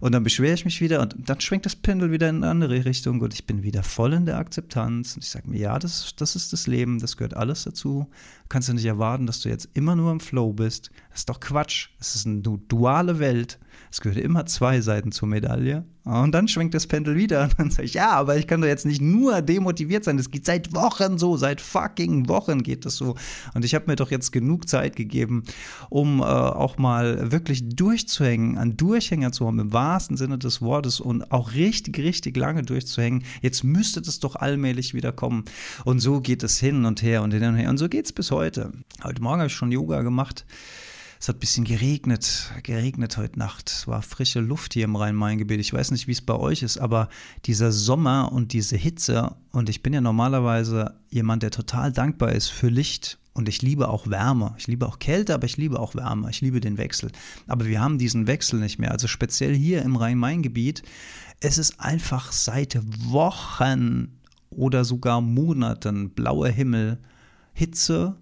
und 0.00 0.12
dann 0.12 0.22
beschwere 0.22 0.52
ich 0.52 0.66
mich 0.66 0.82
wieder 0.82 1.00
und 1.00 1.16
dann 1.18 1.40
schwingt 1.40 1.64
das 1.64 1.76
Pendel 1.76 2.12
wieder 2.12 2.28
in 2.28 2.36
eine 2.36 2.50
andere 2.50 2.84
Richtung 2.84 3.22
und 3.22 3.32
ich 3.32 3.46
bin 3.46 3.62
wieder 3.62 3.82
voll 3.82 4.12
in 4.12 4.26
der 4.26 4.36
Akzeptanz 4.36 5.16
und 5.16 5.24
ich 5.24 5.30
sage 5.30 5.48
mir, 5.48 5.58
ja, 5.58 5.78
das, 5.78 6.14
das 6.16 6.36
ist 6.36 6.52
das 6.52 6.66
Leben, 6.66 6.98
das 6.98 7.16
gehört 7.16 7.34
alles 7.34 7.64
dazu, 7.64 8.06
kannst 8.48 8.68
du 8.68 8.74
nicht 8.74 8.84
erwarten, 8.86 9.26
dass 9.26 9.40
du 9.40 9.48
jetzt 9.48 9.68
immer 9.74 9.96
nur 9.96 10.12
im 10.12 10.20
Flow 10.20 10.52
bist, 10.52 10.90
das 11.10 11.20
ist 11.20 11.28
doch 11.28 11.40
Quatsch, 11.40 11.88
es 12.00 12.14
ist 12.14 12.26
eine 12.26 12.40
duale 12.40 13.18
Welt. 13.18 13.58
Es 13.90 14.00
gehört 14.00 14.18
immer 14.18 14.46
zwei 14.46 14.80
Seiten 14.80 15.12
zur 15.12 15.28
Medaille. 15.28 15.84
Und 16.04 16.32
dann 16.32 16.46
schwenkt 16.46 16.72
das 16.74 16.86
Pendel 16.86 17.16
wieder. 17.16 17.42
Und 17.44 17.58
dann 17.58 17.70
sage 17.70 17.84
ich, 17.84 17.94
ja, 17.94 18.10
aber 18.10 18.36
ich 18.36 18.46
kann 18.46 18.60
doch 18.60 18.68
jetzt 18.68 18.86
nicht 18.86 19.00
nur 19.00 19.42
demotiviert 19.42 20.04
sein. 20.04 20.16
Das 20.16 20.30
geht 20.30 20.46
seit 20.46 20.72
Wochen 20.74 21.18
so, 21.18 21.36
seit 21.36 21.60
fucking 21.60 22.28
Wochen 22.28 22.62
geht 22.62 22.84
das 22.84 22.96
so. 22.96 23.16
Und 23.54 23.64
ich 23.64 23.74
habe 23.74 23.86
mir 23.88 23.96
doch 23.96 24.10
jetzt 24.10 24.30
genug 24.30 24.68
Zeit 24.68 24.94
gegeben, 24.94 25.42
um 25.90 26.20
äh, 26.20 26.22
auch 26.22 26.78
mal 26.78 27.32
wirklich 27.32 27.68
durchzuhängen, 27.68 28.56
einen 28.56 28.76
Durchhänger 28.76 29.32
zu 29.32 29.46
haben, 29.46 29.58
im 29.58 29.72
wahrsten 29.72 30.16
Sinne 30.16 30.38
des 30.38 30.62
Wortes 30.62 31.00
und 31.00 31.32
auch 31.32 31.54
richtig, 31.54 31.98
richtig 31.98 32.36
lange 32.36 32.62
durchzuhängen. 32.62 33.24
Jetzt 33.42 33.64
müsste 33.64 34.00
das 34.00 34.20
doch 34.20 34.36
allmählich 34.36 34.94
wieder 34.94 35.10
kommen. 35.12 35.44
Und 35.84 35.98
so 35.98 36.20
geht 36.20 36.44
es 36.44 36.58
hin 36.58 36.84
und 36.84 37.02
her 37.02 37.22
und 37.22 37.32
hin 37.32 37.42
und 37.44 37.56
her. 37.56 37.68
Und 37.68 37.78
so 37.78 37.88
geht 37.88 38.04
es 38.04 38.12
bis 38.12 38.30
heute. 38.30 38.72
Heute 39.02 39.22
Morgen 39.22 39.40
habe 39.40 39.48
ich 39.48 39.54
schon 39.54 39.72
Yoga 39.72 40.02
gemacht. 40.02 40.46
Es 41.18 41.28
hat 41.28 41.36
ein 41.36 41.40
bisschen 41.40 41.64
geregnet, 41.64 42.52
geregnet 42.62 43.16
heute 43.16 43.38
Nacht. 43.38 43.70
Es 43.70 43.86
war 43.86 44.02
frische 44.02 44.40
Luft 44.40 44.74
hier 44.74 44.84
im 44.84 44.96
Rhein-Main-Gebiet. 44.96 45.60
Ich 45.60 45.72
weiß 45.72 45.90
nicht, 45.90 46.06
wie 46.06 46.12
es 46.12 46.20
bei 46.20 46.34
euch 46.34 46.62
ist, 46.62 46.78
aber 46.78 47.08
dieser 47.46 47.72
Sommer 47.72 48.32
und 48.32 48.52
diese 48.52 48.76
Hitze, 48.76 49.34
und 49.52 49.68
ich 49.68 49.82
bin 49.82 49.94
ja 49.94 50.00
normalerweise 50.00 50.94
jemand, 51.08 51.42
der 51.42 51.50
total 51.50 51.92
dankbar 51.92 52.32
ist 52.32 52.48
für 52.48 52.68
Licht 52.68 53.18
und 53.32 53.48
ich 53.48 53.62
liebe 53.62 53.88
auch 53.88 54.08
Wärme. 54.08 54.54
Ich 54.58 54.66
liebe 54.66 54.86
auch 54.86 54.98
Kälte, 54.98 55.34
aber 55.34 55.46
ich 55.46 55.56
liebe 55.56 55.80
auch 55.80 55.94
Wärme. 55.94 56.30
Ich 56.30 56.40
liebe 56.40 56.60
den 56.60 56.78
Wechsel. 56.78 57.10
Aber 57.46 57.66
wir 57.66 57.80
haben 57.80 57.98
diesen 57.98 58.26
Wechsel 58.26 58.60
nicht 58.60 58.78
mehr. 58.78 58.92
Also 58.92 59.08
speziell 59.08 59.54
hier 59.54 59.82
im 59.82 59.96
Rhein-Main-Gebiet. 59.96 60.82
Es 61.40 61.58
ist 61.58 61.80
einfach 61.80 62.32
seit 62.32 62.78
Wochen 63.10 64.18
oder 64.50 64.84
sogar 64.84 65.20
Monaten 65.20 66.10
blauer 66.10 66.48
Himmel, 66.48 66.98
Hitze 67.52 68.16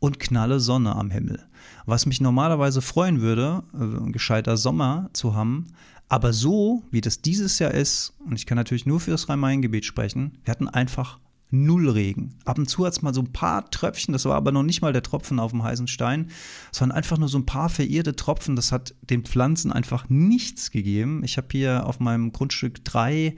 und 0.00 0.18
knalle 0.18 0.58
Sonne 0.58 0.96
am 0.96 1.10
Himmel. 1.10 1.46
Was 1.86 2.06
mich 2.06 2.20
normalerweise 2.20 2.82
freuen 2.82 3.20
würde, 3.20 3.62
äh, 3.72 3.84
ein 3.84 4.12
gescheiter 4.12 4.56
Sommer 4.56 5.10
zu 5.12 5.34
haben, 5.34 5.68
aber 6.08 6.32
so, 6.32 6.82
wie 6.90 7.00
das 7.00 7.22
dieses 7.22 7.60
Jahr 7.60 7.70
ist, 7.70 8.14
und 8.26 8.34
ich 8.34 8.46
kann 8.46 8.56
natürlich 8.56 8.86
nur 8.86 8.98
für 8.98 9.12
das 9.12 9.28
Rhein-Main-Gebiet 9.28 9.84
sprechen, 9.84 10.38
wir 10.44 10.50
hatten 10.50 10.68
einfach 10.68 11.20
null 11.50 11.88
Regen. 11.88 12.34
Ab 12.44 12.58
und 12.58 12.68
zu 12.68 12.84
hat 12.84 12.92
es 12.92 13.02
mal 13.02 13.14
so 13.14 13.20
ein 13.20 13.32
paar 13.32 13.70
Tröpfchen, 13.70 14.12
das 14.12 14.24
war 14.24 14.36
aber 14.36 14.52
noch 14.52 14.62
nicht 14.62 14.82
mal 14.82 14.92
der 14.92 15.02
Tropfen 15.02 15.38
auf 15.38 15.50
dem 15.52 15.62
heißen 15.62 15.88
Stein, 15.88 16.30
sondern 16.72 16.96
einfach 16.96 17.18
nur 17.18 17.28
so 17.28 17.38
ein 17.38 17.46
paar 17.46 17.68
verirrte 17.68 18.16
Tropfen. 18.16 18.56
Das 18.56 18.72
hat 18.72 18.94
den 19.02 19.24
Pflanzen 19.24 19.72
einfach 19.72 20.08
nichts 20.08 20.70
gegeben. 20.70 21.22
Ich 21.24 21.36
habe 21.36 21.48
hier 21.50 21.86
auf 21.86 22.00
meinem 22.00 22.32
Grundstück 22.32 22.84
drei 22.84 23.36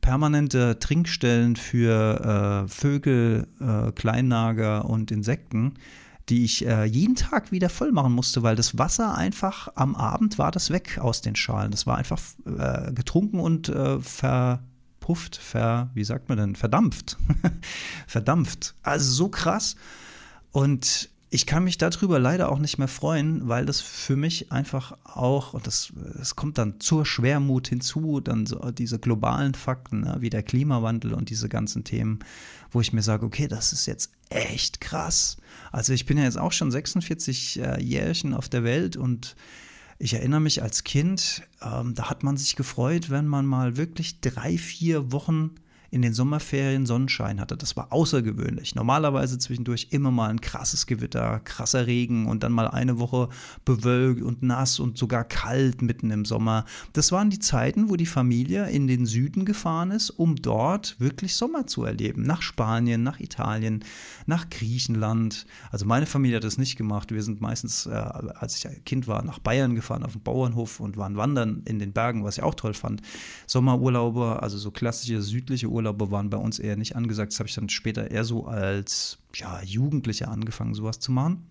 permanente 0.00 0.78
Trinkstellen 0.78 1.56
für 1.56 2.64
äh, 2.64 2.68
Vögel, 2.68 3.46
äh, 3.60 3.92
Kleinnager 3.92 4.84
und 4.84 5.10
Insekten, 5.10 5.74
die 6.28 6.44
ich 6.44 6.66
äh, 6.66 6.84
jeden 6.84 7.14
Tag 7.14 7.52
wieder 7.52 7.68
voll 7.68 7.92
machen 7.92 8.12
musste, 8.12 8.42
weil 8.42 8.56
das 8.56 8.76
Wasser 8.78 9.14
einfach 9.14 9.68
am 9.74 9.94
Abend 9.94 10.38
war 10.38 10.50
das 10.50 10.70
weg 10.70 10.98
aus 11.00 11.22
den 11.22 11.36
Schalen. 11.36 11.70
Das 11.70 11.86
war 11.86 11.96
einfach 11.96 12.20
äh, 12.44 12.92
getrunken 12.92 13.40
und 13.40 13.68
äh, 13.68 13.98
verpufft, 14.00 15.36
ver, 15.36 15.90
wie 15.94 16.04
sagt 16.04 16.28
man 16.28 16.38
denn, 16.38 16.56
verdampft. 16.56 17.16
verdampft. 18.06 18.74
Also 18.82 19.10
so 19.10 19.28
krass. 19.28 19.76
Und 20.52 21.10
ich 21.30 21.46
kann 21.46 21.64
mich 21.64 21.76
darüber 21.76 22.18
leider 22.18 22.50
auch 22.50 22.58
nicht 22.58 22.78
mehr 22.78 22.88
freuen, 22.88 23.48
weil 23.48 23.66
das 23.66 23.80
für 23.80 24.16
mich 24.16 24.50
einfach 24.50 24.96
auch, 25.04 25.52
und 25.52 25.66
das, 25.66 25.92
das 26.16 26.36
kommt 26.36 26.56
dann 26.56 26.80
zur 26.80 27.04
Schwermut 27.04 27.68
hinzu, 27.68 28.20
dann 28.20 28.46
so 28.46 28.70
diese 28.70 28.98
globalen 28.98 29.54
Fakten, 29.54 30.00
ne, 30.00 30.16
wie 30.20 30.30
der 30.30 30.42
Klimawandel 30.42 31.12
und 31.12 31.28
diese 31.28 31.48
ganzen 31.48 31.84
Themen, 31.84 32.20
wo 32.70 32.80
ich 32.80 32.94
mir 32.94 33.02
sage, 33.02 33.26
okay, 33.26 33.46
das 33.46 33.74
ist 33.74 33.86
jetzt 33.86 34.12
echt 34.30 34.80
krass. 34.80 35.36
Also 35.70 35.92
ich 35.92 36.06
bin 36.06 36.16
ja 36.16 36.24
jetzt 36.24 36.38
auch 36.38 36.52
schon 36.52 36.70
46 36.70 37.60
äh, 37.60 37.82
Jährchen 37.82 38.32
auf 38.32 38.48
der 38.48 38.64
Welt 38.64 38.96
und 38.96 39.36
ich 39.98 40.14
erinnere 40.14 40.40
mich 40.40 40.62
als 40.62 40.84
Kind, 40.84 41.42
ähm, 41.60 41.94
da 41.94 42.08
hat 42.08 42.22
man 42.22 42.36
sich 42.38 42.56
gefreut, 42.56 43.10
wenn 43.10 43.26
man 43.26 43.44
mal 43.44 43.76
wirklich 43.76 44.20
drei, 44.20 44.56
vier 44.56 45.12
Wochen 45.12 45.56
in 45.90 46.02
den 46.02 46.12
Sommerferien 46.12 46.84
Sonnenschein 46.84 47.40
hatte. 47.40 47.56
Das 47.56 47.76
war 47.76 47.92
außergewöhnlich. 47.92 48.74
Normalerweise 48.74 49.38
zwischendurch 49.38 49.88
immer 49.90 50.10
mal 50.10 50.28
ein 50.28 50.40
krasses 50.40 50.86
Gewitter, 50.86 51.40
krasser 51.44 51.86
Regen 51.86 52.26
und 52.26 52.42
dann 52.42 52.52
mal 52.52 52.68
eine 52.68 52.98
Woche 52.98 53.30
bewölkt 53.64 54.22
und 54.22 54.42
nass 54.42 54.80
und 54.80 54.98
sogar 54.98 55.24
kalt 55.24 55.80
mitten 55.80 56.10
im 56.10 56.26
Sommer. 56.26 56.66
Das 56.92 57.10
waren 57.10 57.30
die 57.30 57.38
Zeiten, 57.38 57.88
wo 57.88 57.96
die 57.96 58.06
Familie 58.06 58.68
in 58.68 58.86
den 58.86 59.06
Süden 59.06 59.46
gefahren 59.46 59.90
ist, 59.90 60.10
um 60.10 60.36
dort 60.36 61.00
wirklich 61.00 61.36
Sommer 61.36 61.66
zu 61.66 61.84
erleben. 61.84 62.22
Nach 62.22 62.42
Spanien, 62.42 63.02
nach 63.02 63.18
Italien, 63.18 63.82
nach 64.26 64.50
Griechenland. 64.50 65.46
Also 65.70 65.86
meine 65.86 66.06
Familie 66.06 66.36
hat 66.36 66.44
das 66.44 66.58
nicht 66.58 66.76
gemacht. 66.76 67.12
Wir 67.12 67.22
sind 67.22 67.40
meistens, 67.40 67.86
äh, 67.86 67.90
als 67.90 68.56
ich 68.56 68.84
Kind 68.84 69.08
war, 69.08 69.24
nach 69.24 69.38
Bayern 69.38 69.74
gefahren 69.74 70.04
auf 70.04 70.12
den 70.12 70.22
Bauernhof 70.22 70.80
und 70.80 70.98
waren 70.98 71.16
wandern 71.16 71.62
in 71.64 71.78
den 71.78 71.92
Bergen, 71.92 72.24
was 72.24 72.36
ich 72.36 72.44
auch 72.44 72.54
toll 72.54 72.74
fand. 72.74 73.00
Sommerurlaube, 73.46 74.42
also 74.42 74.58
so 74.58 74.70
klassische 74.70 75.22
südliche 75.22 75.68
Urlaube 75.68 75.77
Urlaube 75.78 76.10
waren 76.10 76.28
bei 76.30 76.36
uns 76.36 76.58
eher 76.58 76.76
nicht 76.76 76.96
angesagt. 76.96 77.32
Das 77.32 77.38
habe 77.38 77.48
ich 77.48 77.54
dann 77.54 77.68
später 77.68 78.10
eher 78.10 78.24
so 78.24 78.46
als 78.46 79.18
ja, 79.34 79.62
Jugendlicher 79.62 80.28
angefangen, 80.28 80.74
sowas 80.74 80.98
zu 80.98 81.12
machen. 81.12 81.46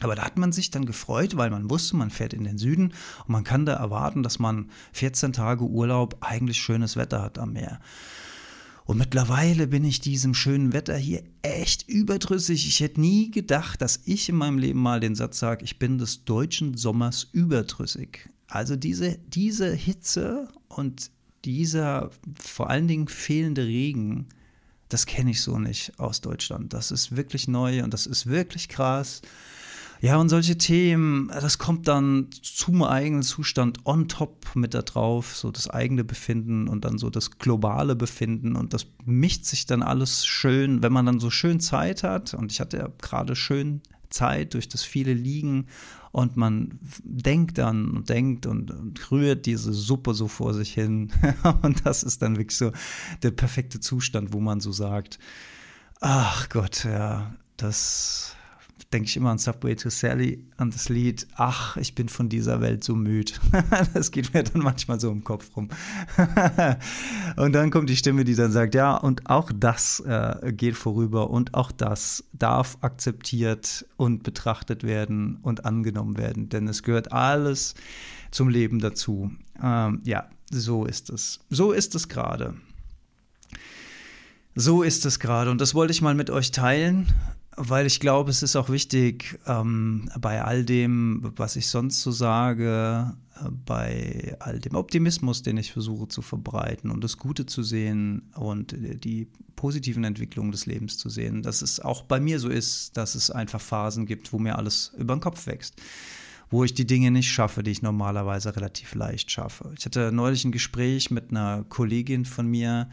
Aber 0.00 0.14
da 0.14 0.24
hat 0.24 0.38
man 0.38 0.52
sich 0.52 0.70
dann 0.70 0.86
gefreut, 0.86 1.36
weil 1.36 1.50
man 1.50 1.70
wusste, 1.70 1.96
man 1.96 2.10
fährt 2.10 2.32
in 2.32 2.44
den 2.44 2.58
Süden 2.58 2.94
und 3.26 3.28
man 3.28 3.44
kann 3.44 3.66
da 3.66 3.74
erwarten, 3.74 4.22
dass 4.22 4.38
man 4.38 4.70
14 4.92 5.32
Tage 5.32 5.64
Urlaub 5.64 6.16
eigentlich 6.20 6.60
schönes 6.60 6.96
Wetter 6.96 7.22
hat 7.22 7.38
am 7.38 7.52
Meer. 7.52 7.78
Und 8.84 8.98
mittlerweile 8.98 9.68
bin 9.68 9.84
ich 9.84 10.00
diesem 10.00 10.34
schönen 10.34 10.72
Wetter 10.72 10.96
hier 10.96 11.22
echt 11.42 11.88
überdrüssig. 11.88 12.66
Ich 12.66 12.80
hätte 12.80 13.00
nie 13.00 13.30
gedacht, 13.30 13.80
dass 13.80 14.00
ich 14.06 14.28
in 14.28 14.36
meinem 14.36 14.58
Leben 14.58 14.80
mal 14.80 14.98
den 14.98 15.14
Satz 15.14 15.38
sage, 15.38 15.64
ich 15.64 15.78
bin 15.78 15.98
des 15.98 16.24
deutschen 16.24 16.76
Sommers 16.76 17.28
überdrüssig. 17.32 18.28
Also 18.48 18.74
diese, 18.74 19.18
diese 19.28 19.72
Hitze 19.72 20.48
und 20.68 21.10
dieser 21.44 22.10
vor 22.38 22.70
allen 22.70 22.88
Dingen 22.88 23.08
fehlende 23.08 23.64
Regen, 23.64 24.28
das 24.88 25.06
kenne 25.06 25.30
ich 25.30 25.40
so 25.40 25.58
nicht 25.58 25.98
aus 25.98 26.20
Deutschland. 26.20 26.72
Das 26.72 26.90
ist 26.90 27.16
wirklich 27.16 27.48
neu 27.48 27.82
und 27.82 27.94
das 27.94 28.06
ist 28.06 28.26
wirklich 28.26 28.68
krass. 28.68 29.22
Ja, 30.02 30.16
und 30.16 30.28
solche 30.28 30.58
Themen, 30.58 31.28
das 31.28 31.58
kommt 31.58 31.86
dann 31.86 32.26
zum 32.42 32.82
eigenen 32.82 33.22
Zustand 33.22 33.86
on 33.86 34.08
top 34.08 34.56
mit 34.56 34.74
da 34.74 34.82
drauf, 34.82 35.36
so 35.36 35.52
das 35.52 35.70
eigene 35.70 36.02
Befinden 36.02 36.66
und 36.66 36.84
dann 36.84 36.98
so 36.98 37.08
das 37.08 37.38
globale 37.38 37.94
Befinden 37.94 38.56
und 38.56 38.74
das 38.74 38.86
mischt 39.04 39.44
sich 39.44 39.64
dann 39.64 39.80
alles 39.80 40.26
schön, 40.26 40.82
wenn 40.82 40.92
man 40.92 41.06
dann 41.06 41.20
so 41.20 41.30
schön 41.30 41.60
Zeit 41.60 42.02
hat 42.02 42.34
und 42.34 42.50
ich 42.50 42.60
hatte 42.60 42.78
ja 42.78 42.88
gerade 43.00 43.36
schön 43.36 43.80
Zeit 44.12 44.54
durch 44.54 44.68
das 44.68 44.82
viele 44.82 45.14
Liegen 45.14 45.66
und 46.12 46.36
man 46.36 46.78
denkt 47.02 47.58
dann 47.58 47.90
und 47.96 48.08
denkt 48.08 48.46
und, 48.46 48.70
und 48.70 49.10
rührt 49.10 49.46
diese 49.46 49.72
Suppe 49.72 50.14
so 50.14 50.28
vor 50.28 50.54
sich 50.54 50.74
hin. 50.74 51.10
und 51.62 51.86
das 51.86 52.02
ist 52.02 52.22
dann 52.22 52.36
wirklich 52.36 52.56
so 52.56 52.72
der 53.22 53.30
perfekte 53.30 53.80
Zustand, 53.80 54.32
wo 54.32 54.40
man 54.40 54.60
so 54.60 54.72
sagt, 54.72 55.18
ach 56.00 56.48
Gott, 56.50 56.84
ja, 56.84 57.34
das 57.56 58.36
denke 58.92 59.08
ich 59.08 59.16
immer 59.16 59.30
an 59.30 59.38
Subway 59.38 59.74
to 59.74 59.90
Sally, 59.90 60.44
an 60.56 60.70
das 60.70 60.88
Lied 60.88 61.26
Ach, 61.36 61.76
ich 61.76 61.94
bin 61.94 62.08
von 62.08 62.28
dieser 62.28 62.60
Welt 62.60 62.84
so 62.84 62.94
müde. 62.94 63.32
das 63.94 64.10
geht 64.10 64.34
mir 64.34 64.42
dann 64.42 64.62
manchmal 64.62 65.00
so 65.00 65.10
im 65.10 65.24
Kopf 65.24 65.56
rum. 65.56 65.68
und 67.36 67.52
dann 67.52 67.70
kommt 67.70 67.88
die 67.88 67.96
Stimme, 67.96 68.24
die 68.24 68.34
dann 68.34 68.52
sagt, 68.52 68.74
ja, 68.74 68.94
und 68.96 69.28
auch 69.30 69.50
das 69.54 70.00
äh, 70.00 70.52
geht 70.52 70.76
vorüber 70.76 71.30
und 71.30 71.54
auch 71.54 71.72
das 71.72 72.24
darf 72.32 72.78
akzeptiert 72.82 73.86
und 73.96 74.22
betrachtet 74.22 74.84
werden 74.84 75.38
und 75.42 75.64
angenommen 75.64 76.18
werden, 76.18 76.48
denn 76.48 76.68
es 76.68 76.82
gehört 76.82 77.12
alles 77.12 77.74
zum 78.30 78.48
Leben 78.48 78.78
dazu. 78.78 79.30
Ähm, 79.62 80.00
ja, 80.04 80.28
so 80.50 80.84
ist 80.84 81.10
es. 81.10 81.40
So 81.50 81.72
ist 81.72 81.94
es 81.94 82.08
gerade. 82.08 82.54
So 84.54 84.82
ist 84.82 85.06
es 85.06 85.18
gerade 85.18 85.50
und 85.50 85.62
das 85.62 85.74
wollte 85.74 85.92
ich 85.92 86.02
mal 86.02 86.14
mit 86.14 86.28
euch 86.28 86.50
teilen 86.50 87.06
weil 87.56 87.86
ich 87.86 88.00
glaube, 88.00 88.30
es 88.30 88.42
ist 88.42 88.56
auch 88.56 88.68
wichtig, 88.68 89.38
ähm, 89.46 90.08
bei 90.20 90.42
all 90.42 90.64
dem, 90.64 91.32
was 91.36 91.56
ich 91.56 91.66
sonst 91.66 92.00
so 92.00 92.10
sage, 92.10 93.14
äh, 93.36 93.48
bei 93.66 94.36
all 94.40 94.58
dem 94.58 94.74
Optimismus, 94.74 95.42
den 95.42 95.58
ich 95.58 95.72
versuche 95.72 96.08
zu 96.08 96.22
verbreiten 96.22 96.90
und 96.90 97.04
das 97.04 97.18
Gute 97.18 97.46
zu 97.46 97.62
sehen 97.62 98.30
und 98.34 98.74
die 99.04 99.28
positiven 99.56 100.04
Entwicklungen 100.04 100.52
des 100.52 100.66
Lebens 100.66 100.96
zu 100.96 101.08
sehen, 101.08 101.42
dass 101.42 101.62
es 101.62 101.80
auch 101.80 102.02
bei 102.02 102.20
mir 102.20 102.38
so 102.38 102.48
ist, 102.48 102.96
dass 102.96 103.14
es 103.14 103.30
einfach 103.30 103.60
Phasen 103.60 104.06
gibt, 104.06 104.32
wo 104.32 104.38
mir 104.38 104.56
alles 104.56 104.92
über 104.96 105.14
den 105.14 105.20
Kopf 105.20 105.46
wächst 105.46 105.80
wo 106.52 106.64
ich 106.64 106.74
die 106.74 106.86
Dinge 106.86 107.10
nicht 107.10 107.32
schaffe, 107.32 107.62
die 107.62 107.70
ich 107.70 107.80
normalerweise 107.80 108.54
relativ 108.54 108.94
leicht 108.94 109.30
schaffe. 109.30 109.72
Ich 109.76 109.86
hatte 109.86 110.12
neulich 110.12 110.44
ein 110.44 110.52
Gespräch 110.52 111.10
mit 111.10 111.30
einer 111.30 111.64
Kollegin 111.70 112.26
von 112.26 112.46
mir, 112.46 112.90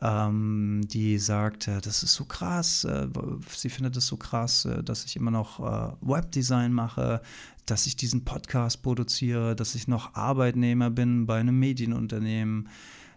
ähm, 0.00 0.82
die 0.84 1.18
sagt, 1.18 1.68
das 1.68 2.02
ist 2.02 2.14
so 2.14 2.24
krass, 2.24 2.84
äh, 2.84 3.08
sie 3.48 3.70
findet 3.70 3.96
es 3.96 4.06
so 4.06 4.16
krass, 4.16 4.66
äh, 4.66 4.82
dass 4.82 5.04
ich 5.04 5.16
immer 5.16 5.30
noch 5.30 5.60
äh, 5.60 5.92
Webdesign 6.00 6.72
mache, 6.72 7.22
dass 7.64 7.86
ich 7.86 7.96
diesen 7.96 8.24
Podcast 8.24 8.82
produziere, 8.82 9.56
dass 9.56 9.74
ich 9.74 9.88
noch 9.88 10.14
Arbeitnehmer 10.14 10.90
bin 10.90 11.26
bei 11.26 11.40
einem 11.40 11.58
Medienunternehmen, 11.58 12.68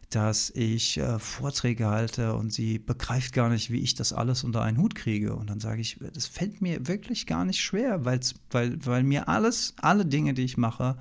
dass 0.09 0.49
ich 0.49 0.97
äh, 0.97 1.19
Vorträge 1.19 1.87
halte 1.87 2.33
und 2.33 2.51
sie 2.51 2.79
begreift 2.79 3.33
gar 3.33 3.49
nicht, 3.49 3.71
wie 3.71 3.79
ich 3.79 3.93
das 3.93 4.11
alles 4.11 4.43
unter 4.43 4.63
einen 4.63 4.79
Hut 4.79 4.95
kriege. 4.95 5.35
Und 5.35 5.49
dann 5.49 5.59
sage 5.59 5.81
ich, 5.81 5.99
das 6.13 6.25
fällt 6.25 6.61
mir 6.61 6.87
wirklich 6.87 7.27
gar 7.27 7.45
nicht 7.45 7.61
schwer, 7.61 8.05
weil, 8.05 8.19
weil 8.51 9.03
mir 9.03 9.29
alles, 9.29 9.75
alle 9.81 10.05
Dinge, 10.05 10.33
die 10.33 10.43
ich 10.43 10.57
mache, 10.57 10.97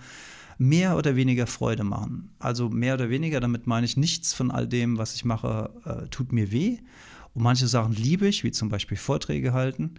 mehr 0.59 0.97
oder 0.97 1.17
weniger 1.17 1.47
Freude 1.47 1.85
machen. 1.85 2.31
Also 2.38 2.69
mehr 2.69 2.95
oder 2.95 3.09
weniger, 3.09 3.41
damit 3.41 3.67
meine 3.67 3.87
ich, 3.87 3.97
nichts 3.97 4.35
von 4.35 4.50
all 4.50 4.67
dem, 4.67 4.99
was 4.99 5.15
ich 5.15 5.25
mache, 5.25 5.71
äh, 5.85 6.09
tut 6.09 6.33
mir 6.33 6.53
weh. 6.53 6.79
Und 7.33 7.43
manche 7.43 7.69
Sachen 7.69 7.93
liebe 7.93 8.27
ich, 8.27 8.45
wie 8.45 8.50
zum 8.50 8.69
Beispiel 8.69 8.99
Vorträge 8.99 9.53
halten. 9.53 9.95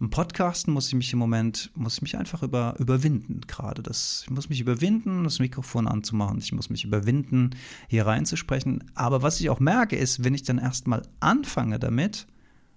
Im 0.00 0.10
Podcasten 0.10 0.74
muss 0.74 0.88
ich 0.88 0.94
mich 0.94 1.12
im 1.12 1.20
Moment, 1.20 1.70
muss 1.76 1.94
ich 1.94 2.02
mich 2.02 2.18
einfach 2.18 2.42
über, 2.42 2.74
überwinden 2.78 3.42
gerade. 3.46 3.80
Das, 3.80 4.22
ich 4.24 4.30
muss 4.30 4.48
mich 4.48 4.60
überwinden, 4.60 5.22
das 5.22 5.38
Mikrofon 5.38 5.86
anzumachen. 5.86 6.38
Ich 6.38 6.52
muss 6.52 6.68
mich 6.68 6.84
überwinden, 6.84 7.50
hier 7.86 8.04
reinzusprechen. 8.04 8.82
Aber 8.94 9.22
was 9.22 9.38
ich 9.40 9.50
auch 9.50 9.60
merke, 9.60 9.94
ist, 9.94 10.24
wenn 10.24 10.34
ich 10.34 10.42
dann 10.42 10.58
erstmal 10.58 11.02
anfange 11.20 11.78
damit, 11.78 12.26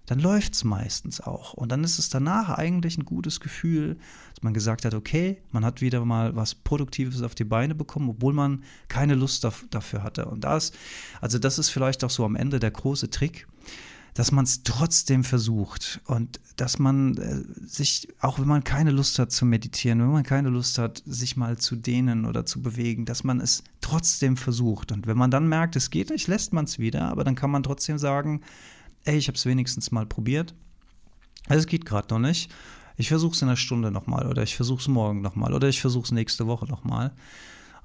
dann 0.06 0.20
läuft 0.20 0.54
es 0.54 0.62
meistens 0.62 1.20
auch. 1.20 1.54
Und 1.54 1.72
dann 1.72 1.82
ist 1.82 1.98
es 1.98 2.08
danach 2.08 2.50
eigentlich 2.50 2.96
ein 2.96 3.04
gutes 3.04 3.40
Gefühl, 3.40 3.98
dass 4.34 4.42
man 4.42 4.54
gesagt 4.54 4.84
hat, 4.84 4.94
okay, 4.94 5.42
man 5.50 5.64
hat 5.64 5.80
wieder 5.80 6.02
mal 6.04 6.36
was 6.36 6.54
Produktives 6.54 7.20
auf 7.22 7.34
die 7.34 7.44
Beine 7.44 7.74
bekommen, 7.74 8.10
obwohl 8.10 8.32
man 8.32 8.62
keine 8.86 9.16
Lust 9.16 9.44
dafür 9.70 10.04
hatte. 10.04 10.26
Und 10.26 10.44
das, 10.44 10.70
also 11.20 11.40
das 11.40 11.58
ist 11.58 11.70
vielleicht 11.70 12.04
auch 12.04 12.10
so 12.10 12.24
am 12.24 12.36
Ende 12.36 12.60
der 12.60 12.70
große 12.70 13.10
Trick, 13.10 13.47
dass 14.18 14.32
man 14.32 14.46
es 14.46 14.64
trotzdem 14.64 15.22
versucht 15.22 16.00
und 16.06 16.40
dass 16.56 16.80
man 16.80 17.16
äh, 17.18 17.40
sich, 17.64 18.08
auch 18.18 18.40
wenn 18.40 18.48
man 18.48 18.64
keine 18.64 18.90
Lust 18.90 19.16
hat 19.20 19.30
zu 19.30 19.46
meditieren, 19.46 20.00
wenn 20.00 20.10
man 20.10 20.24
keine 20.24 20.48
Lust 20.48 20.76
hat, 20.78 21.04
sich 21.06 21.36
mal 21.36 21.56
zu 21.56 21.76
dehnen 21.76 22.24
oder 22.24 22.44
zu 22.44 22.60
bewegen, 22.60 23.04
dass 23.04 23.22
man 23.22 23.40
es 23.40 23.62
trotzdem 23.80 24.36
versucht. 24.36 24.90
Und 24.90 25.06
wenn 25.06 25.16
man 25.16 25.30
dann 25.30 25.48
merkt, 25.48 25.76
es 25.76 25.90
geht 25.90 26.10
nicht, 26.10 26.26
lässt 26.26 26.52
man 26.52 26.64
es 26.64 26.80
wieder, 26.80 27.02
aber 27.02 27.22
dann 27.22 27.36
kann 27.36 27.52
man 27.52 27.62
trotzdem 27.62 27.96
sagen, 27.96 28.40
ey, 29.04 29.16
ich 29.16 29.28
habe 29.28 29.36
es 29.36 29.46
wenigstens 29.46 29.92
mal 29.92 30.04
probiert. 30.04 30.52
Also 31.46 31.60
es 31.60 31.66
geht 31.68 31.86
gerade 31.86 32.12
noch 32.12 32.18
nicht. 32.18 32.52
Ich 32.96 33.06
versuche 33.06 33.36
es 33.36 33.42
in 33.42 33.46
einer 33.46 33.56
Stunde 33.56 33.92
nochmal 33.92 34.26
oder 34.26 34.42
ich 34.42 34.56
versuche 34.56 34.80
es 34.80 34.88
morgen 34.88 35.20
nochmal 35.20 35.54
oder 35.54 35.68
ich 35.68 35.80
versuche 35.80 36.06
es 36.06 36.10
nächste 36.10 36.48
Woche 36.48 36.66
nochmal. 36.66 37.12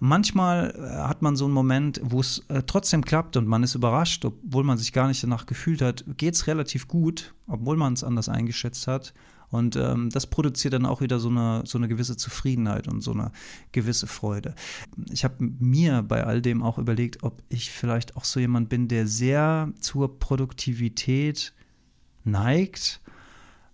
Manchmal 0.05 0.75
äh, 0.75 1.07
hat 1.07 1.21
man 1.21 1.37
so 1.37 1.45
einen 1.45 1.53
Moment, 1.53 2.01
wo 2.03 2.19
es 2.19 2.39
äh, 2.49 2.63
trotzdem 2.63 3.05
klappt 3.05 3.37
und 3.37 3.47
man 3.47 3.63
ist 3.63 3.73
überrascht, 3.73 4.25
obwohl 4.25 4.65
man 4.65 4.77
sich 4.77 4.91
gar 4.91 5.07
nicht 5.07 5.23
danach 5.23 5.45
gefühlt 5.45 5.81
hat, 5.81 6.03
geht 6.17 6.33
es 6.33 6.45
relativ 6.47 6.89
gut, 6.89 7.33
obwohl 7.47 7.77
man 7.77 7.93
es 7.93 8.03
anders 8.03 8.27
eingeschätzt 8.27 8.85
hat. 8.85 9.13
Und 9.47 9.77
ähm, 9.77 10.09
das 10.09 10.27
produziert 10.27 10.73
dann 10.73 10.85
auch 10.85 10.99
wieder 10.99 11.21
so 11.21 11.29
eine, 11.29 11.63
so 11.65 11.77
eine 11.77 11.87
gewisse 11.87 12.17
Zufriedenheit 12.17 12.89
und 12.89 12.99
so 12.99 13.13
eine 13.13 13.31
gewisse 13.71 14.07
Freude. 14.07 14.55
Ich 15.09 15.23
habe 15.23 15.35
mir 15.39 16.01
bei 16.01 16.25
all 16.25 16.41
dem 16.41 16.63
auch 16.63 16.79
überlegt, 16.79 17.23
ob 17.23 17.41
ich 17.47 17.71
vielleicht 17.71 18.17
auch 18.17 18.25
so 18.25 18.41
jemand 18.41 18.67
bin, 18.67 18.89
der 18.89 19.07
sehr 19.07 19.71
zur 19.79 20.19
Produktivität 20.19 21.53
neigt. 22.25 22.99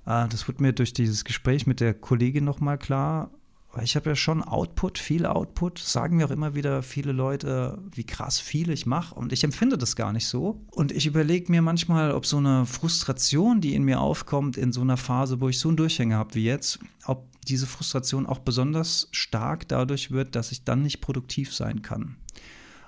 Äh, 0.05 0.27
das 0.27 0.47
wurde 0.47 0.61
mir 0.61 0.73
durch 0.73 0.93
dieses 0.93 1.25
Gespräch 1.25 1.65
mit 1.65 1.79
der 1.79 1.95
Kollegin 1.95 2.45
nochmal 2.45 2.77
klar 2.77 3.31
weil 3.79 3.85
ich 3.85 3.95
habe 3.95 4.09
ja 4.09 4.15
schon 4.17 4.43
Output, 4.43 4.97
viel 4.97 5.25
Output. 5.25 5.79
Sagen 5.79 6.17
mir 6.17 6.25
auch 6.25 6.31
immer 6.31 6.53
wieder 6.53 6.83
viele 6.83 7.13
Leute, 7.13 7.81
wie 7.95 8.03
krass 8.03 8.37
viel 8.37 8.71
ich 8.71 8.85
mache. 8.85 9.15
Und 9.15 9.31
ich 9.31 9.45
empfinde 9.45 9.77
das 9.77 9.95
gar 9.95 10.11
nicht 10.11 10.27
so. 10.27 10.59
Und 10.71 10.91
ich 10.91 11.05
überlege 11.05 11.49
mir 11.49 11.61
manchmal, 11.61 12.11
ob 12.11 12.25
so 12.25 12.35
eine 12.35 12.65
Frustration, 12.65 13.61
die 13.61 13.75
in 13.75 13.83
mir 13.83 14.01
aufkommt, 14.01 14.57
in 14.57 14.73
so 14.73 14.81
einer 14.81 14.97
Phase, 14.97 15.39
wo 15.39 15.47
ich 15.47 15.59
so 15.59 15.69
einen 15.69 15.77
Durchhänger 15.77 16.17
habe 16.17 16.35
wie 16.35 16.43
jetzt, 16.43 16.79
ob 17.05 17.29
diese 17.47 17.67
Frustration 17.67 18.25
auch 18.25 18.39
besonders 18.39 19.07
stark 19.13 19.65
dadurch 19.69 20.11
wird, 20.11 20.35
dass 20.35 20.51
ich 20.51 20.65
dann 20.65 20.81
nicht 20.81 20.99
produktiv 20.99 21.55
sein 21.55 21.81
kann. 21.81 22.17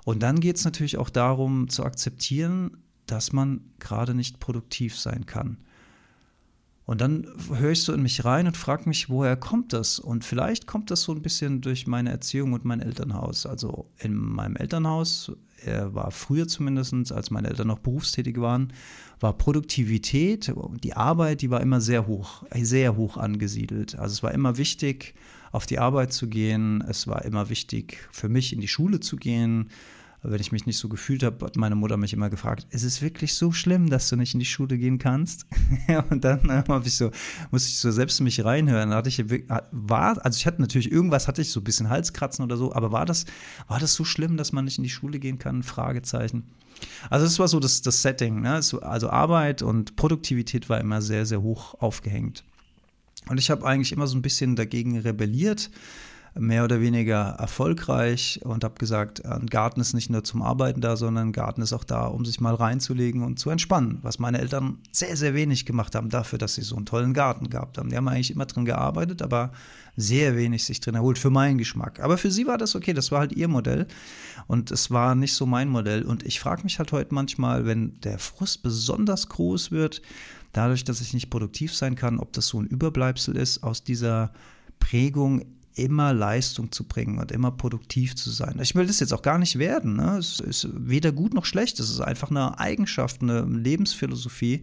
Und 0.04 0.22
dann 0.22 0.42
geht 0.42 0.58
es 0.58 0.66
natürlich 0.66 0.98
auch 0.98 1.10
darum 1.10 1.70
zu 1.70 1.86
akzeptieren, 1.86 2.84
dass 3.06 3.32
man 3.32 3.62
gerade 3.80 4.14
nicht 4.14 4.42
produktiv 4.42 5.00
sein 5.00 5.26
kann. 5.26 5.56
Und 6.86 7.00
dann 7.00 7.28
höre 7.54 7.72
ich 7.72 7.84
so 7.84 7.94
in 7.94 8.02
mich 8.02 8.26
rein 8.26 8.48
und 8.48 8.58
frage 8.58 8.90
mich, 8.90 9.10
woher 9.10 9.38
kommt 9.38 9.72
das? 9.72 10.00
Und 10.00 10.26
vielleicht 10.26 10.68
kommt 10.68 10.92
das 10.92 11.04
so 11.04 11.14
ein 11.14 11.22
bisschen 11.22 11.62
durch 11.62 11.88
meine 11.88 12.10
Erziehung 12.10 12.54
und 12.54 12.66
mein 12.66 12.82
Elternhaus. 12.82 13.46
Also 13.46 13.90
in 14.00 14.16
meinem 14.16 14.56
Elternhaus, 14.56 15.32
er 15.64 15.94
war 15.94 16.12
früher 16.12 16.48
zumindest, 16.48 17.12
als 17.12 17.30
meine 17.30 17.50
Eltern 17.50 17.68
noch 17.68 17.80
berufstätig 17.80 18.42
waren, 18.42 18.74
war 19.20 19.38
Produktivität, 19.38 20.52
die 20.84 20.94
Arbeit, 20.94 21.42
die 21.42 21.52
war 21.52 21.62
immer 21.62 21.82
sehr 21.82 22.08
hoch, 22.08 22.44
sehr 22.54 22.98
hoch 22.98 23.18
angesiedelt. 23.18 23.98
Also 23.98 24.14
es 24.14 24.24
war 24.24 24.34
immer 24.34 24.58
wichtig, 24.58 25.14
auf 25.52 25.68
die 25.68 25.80
Arbeit 25.80 26.14
zu 26.14 26.28
gehen. 26.28 26.84
Es 26.88 27.08
war 27.08 27.24
immer 27.26 27.50
wichtig 27.50 28.10
für 28.12 28.28
mich, 28.28 28.54
in 28.54 28.62
die 28.62 28.68
Schule 28.68 29.00
zu 29.00 29.18
gehen 29.18 29.70
wenn 30.24 30.40
ich 30.40 30.52
mich 30.52 30.68
nicht 30.68 30.78
so 30.78 30.88
gefühlt 30.88 31.24
habe, 31.24 31.44
hat 31.46 31.56
meine 31.56 31.76
Mutter 31.76 31.98
mich 31.98 32.14
immer 32.14 32.30
gefragt, 32.30 32.68
ist 32.70 32.84
es 32.84 33.02
wirklich 33.02 33.34
so 33.34 33.52
schlimm, 33.52 33.90
dass 33.90 34.08
du 34.08 34.16
nicht 34.16 34.36
in 34.36 34.40
die 34.40 34.46
Schule 34.46 34.78
gehen 34.78 35.00
kannst? 35.00 35.48
und 36.10 36.24
dann 36.24 36.48
äh, 36.48 36.64
habe 36.68 36.88
ich 36.88 36.96
so, 36.96 37.10
musste 37.50 37.70
ich 37.70 37.80
so 37.80 37.90
selbst 37.92 38.22
mich 38.22 38.44
reinhören. 38.46 38.92
Da 38.92 38.98
hatte 38.98 39.10
ich, 39.10 39.24
war, 39.72 40.24
also 40.24 40.38
ich 40.38 40.46
hatte 40.46 40.62
natürlich 40.62 40.92
irgendwas, 40.92 41.28
hatte 41.28 41.42
ich 41.42 41.50
so 41.50 41.60
ein 41.60 41.64
bisschen 41.64 41.90
Halskratzen 41.90 42.46
oder 42.46 42.56
so, 42.56 42.74
aber 42.74 42.92
war 42.92 43.06
das, 43.06 43.26
war 43.68 43.80
das 43.80 43.96
so 43.96 44.04
schlimm, 44.04 44.38
dass 44.38 44.52
man 44.52 44.66
nicht 44.66 44.78
in 44.78 44.84
die 44.84 44.90
Schule 44.90 45.20
gehen 45.20 45.40
kann? 45.40 45.64
Fragezeichen. 45.64 46.44
Also 47.10 47.26
das 47.26 47.40
war 47.40 47.48
so 47.48 47.60
das, 47.60 47.82
das 47.82 48.02
Setting, 48.02 48.42
ne? 48.42 48.54
also 48.54 49.10
Arbeit 49.10 49.62
und 49.62 49.96
Produktivität 49.96 50.70
war 50.70 50.80
immer 50.80 51.02
sehr, 51.02 51.26
sehr 51.26 51.42
hoch 51.42 51.76
aufgehängt. 51.80 52.44
Und 53.28 53.40
ich 53.40 53.50
habe 53.52 53.66
eigentlich 53.66 53.92
immer 53.92 54.08
so 54.08 54.18
ein 54.18 54.22
bisschen 54.22 54.56
dagegen 54.56 54.98
rebelliert, 54.98 55.70
mehr 56.40 56.64
oder 56.64 56.80
weniger 56.80 57.36
erfolgreich 57.40 58.40
und 58.44 58.64
habe 58.64 58.76
gesagt, 58.76 59.26
ein 59.26 59.48
Garten 59.48 59.82
ist 59.82 59.94
nicht 59.94 60.10
nur 60.10 60.24
zum 60.24 60.42
Arbeiten 60.42 60.80
da, 60.80 60.96
sondern 60.96 61.30
ein 61.30 61.32
Garten 61.34 61.62
ist 61.62 61.74
auch 61.74 61.84
da, 61.84 62.06
um 62.06 62.24
sich 62.24 62.40
mal 62.40 62.56
reinzulegen 62.56 63.24
und 63.24 63.38
zu 63.38 63.50
entspannen, 63.50 64.00
was 64.02 64.18
meine 64.18 64.40
Eltern 64.40 64.78
sehr, 64.94 65.18
sehr 65.18 65.34
wenig 65.34 65.66
gemacht 65.66 65.94
haben 65.94 66.10
dafür, 66.10 66.40
dass 66.40 66.56
sie 66.56 66.62
so 66.62 66.78
einen 66.78 66.86
tollen 66.86 67.14
Garten 67.14 67.50
gehabt 67.50 67.78
haben. 67.78 67.90
Die 67.90 67.98
haben 67.98 68.08
eigentlich 68.08 68.32
immer 68.32 68.46
drin 68.46 68.64
gearbeitet, 68.64 69.22
aber 69.22 69.52
sehr 69.98 70.38
wenig 70.38 70.64
sich 70.64 70.80
drin 70.80 70.96
erholt, 70.96 71.18
für 71.18 71.30
meinen 71.30 71.58
Geschmack. 71.58 72.00
Aber 72.00 72.18
für 72.18 72.32
sie 72.32 72.48
war 72.48 72.58
das 72.58 72.76
okay, 72.76 72.94
das 72.94 73.12
war 73.12 73.20
halt 73.20 73.34
ihr 73.34 73.50
Modell 73.50 73.88
und 74.48 74.72
es 74.72 74.90
war 74.90 75.16
nicht 75.16 75.34
so 75.34 75.46
mein 75.46 75.68
Modell. 75.68 76.04
Und 76.04 76.26
ich 76.26 76.40
frage 76.40 76.64
mich 76.64 76.80
halt 76.80 76.94
heute 76.94 77.14
manchmal, 77.14 77.66
wenn 77.66 78.00
der 78.02 78.20
Frust 78.20 78.64
besonders 78.64 79.28
groß 79.28 79.72
wird, 79.72 80.02
dadurch, 80.54 80.86
dass 80.86 81.02
ich 81.02 81.14
nicht 81.14 81.30
produktiv 81.30 81.76
sein 81.76 81.96
kann, 81.96 82.20
ob 82.20 82.32
das 82.32 82.48
so 82.48 82.62
ein 82.62 82.68
Überbleibsel 82.68 83.36
ist 83.36 83.64
aus 83.64 83.84
dieser 83.84 84.32
Prägung 84.80 85.44
immer 85.76 86.14
Leistung 86.14 86.72
zu 86.72 86.84
bringen 86.84 87.20
und 87.20 87.32
immer 87.32 87.52
produktiv 87.52 88.16
zu 88.16 88.30
sein. 88.30 88.60
Ich 88.62 88.76
will 88.76 88.86
das 88.86 89.00
jetzt 89.00 89.14
auch 89.14 89.22
gar 89.22 89.38
nicht 89.38 89.58
werden. 89.58 89.96
Ne? 89.96 90.18
Es 90.18 90.40
ist 90.40 90.68
weder 90.74 91.12
gut 91.12 91.34
noch 91.34 91.46
schlecht. 91.46 91.80
Es 91.80 91.90
ist 91.90 92.02
einfach 92.02 92.30
eine 92.30 92.60
Eigenschaft, 92.60 93.22
eine 93.22 93.42
Lebensphilosophie, 93.42 94.62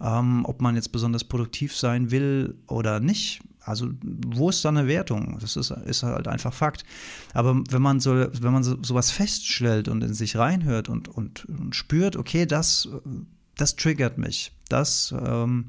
ähm, 0.00 0.44
ob 0.44 0.62
man 0.62 0.76
jetzt 0.76 0.92
besonders 0.92 1.24
produktiv 1.24 1.76
sein 1.76 2.10
will 2.10 2.54
oder 2.66 3.00
nicht. 3.00 3.40
Also 3.62 3.90
wo 4.02 4.48
ist 4.48 4.64
da 4.64 4.70
eine 4.70 4.86
Wertung? 4.86 5.38
Das 5.40 5.56
ist, 5.56 5.70
ist 5.70 6.02
halt 6.02 6.26
einfach 6.26 6.54
Fakt. 6.54 6.84
Aber 7.34 7.62
wenn 7.68 7.82
man 7.82 8.00
so, 8.00 8.14
wenn 8.14 8.52
man 8.52 8.64
so, 8.64 8.82
sowas 8.82 9.10
feststellt 9.10 9.88
und 9.88 10.02
in 10.02 10.14
sich 10.14 10.36
reinhört 10.36 10.88
und, 10.88 11.08
und, 11.08 11.44
und 11.44 11.76
spürt, 11.76 12.16
okay, 12.16 12.46
das, 12.46 12.88
das 13.56 13.76
triggert 13.76 14.16
mich, 14.16 14.52
das 14.68 15.14
ähm, 15.24 15.66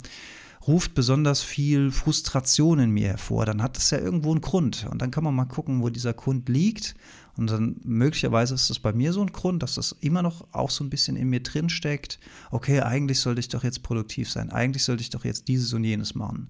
ruft 0.68 0.94
besonders 0.94 1.42
viel 1.42 1.92
Frustration 1.92 2.80
in 2.80 2.92
mir 2.92 3.10
hervor, 3.10 3.46
dann 3.46 3.62
hat 3.62 3.78
das 3.78 3.90
ja 3.90 3.98
irgendwo 3.98 4.32
einen 4.32 4.42
Grund. 4.42 4.88
Und 4.92 5.02
dann 5.02 5.12
kann 5.12 5.24
man 5.24 5.36
mal 5.36 5.46
gucken, 5.46 5.82
wo 5.82 5.90
dieser 5.90 6.14
Grund 6.14 6.50
liegt. 6.50 6.96
Und 7.38 7.50
dann 7.50 7.78
möglicherweise 7.84 8.54
ist 8.54 8.70
das 8.70 8.80
bei 8.80 8.94
mir 8.94 9.14
so 9.14 9.22
ein 9.22 9.32
Grund, 9.32 9.64
dass 9.64 9.76
das 9.76 9.96
immer 10.02 10.22
noch 10.22 10.46
auch 10.52 10.70
so 10.70 10.84
ein 10.84 10.90
bisschen 10.90 11.16
in 11.16 11.30
mir 11.30 11.42
drin 11.42 11.70
steckt. 11.70 12.20
Okay, 12.52 12.82
eigentlich 12.82 13.20
sollte 13.20 13.40
ich 13.40 13.48
doch 13.48 13.64
jetzt 13.64 13.84
produktiv 13.84 14.30
sein. 14.30 14.52
Eigentlich 14.52 14.84
sollte 14.84 15.02
ich 15.02 15.10
doch 15.10 15.26
jetzt 15.26 15.48
dieses 15.48 15.74
und 15.74 15.84
jenes 15.84 16.14
machen. 16.14 16.50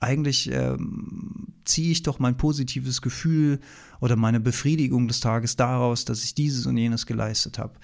Eigentlich 0.00 0.50
ähm, 0.50 1.52
ziehe 1.64 1.92
ich 1.92 2.02
doch 2.02 2.18
mein 2.18 2.36
positives 2.36 3.02
Gefühl 3.02 3.60
oder 4.00 4.16
meine 4.16 4.40
Befriedigung 4.40 5.06
des 5.06 5.20
Tages 5.20 5.54
daraus, 5.54 6.04
dass 6.04 6.24
ich 6.24 6.34
dieses 6.34 6.66
und 6.66 6.76
jenes 6.76 7.06
geleistet 7.06 7.58
habe. 7.58 7.74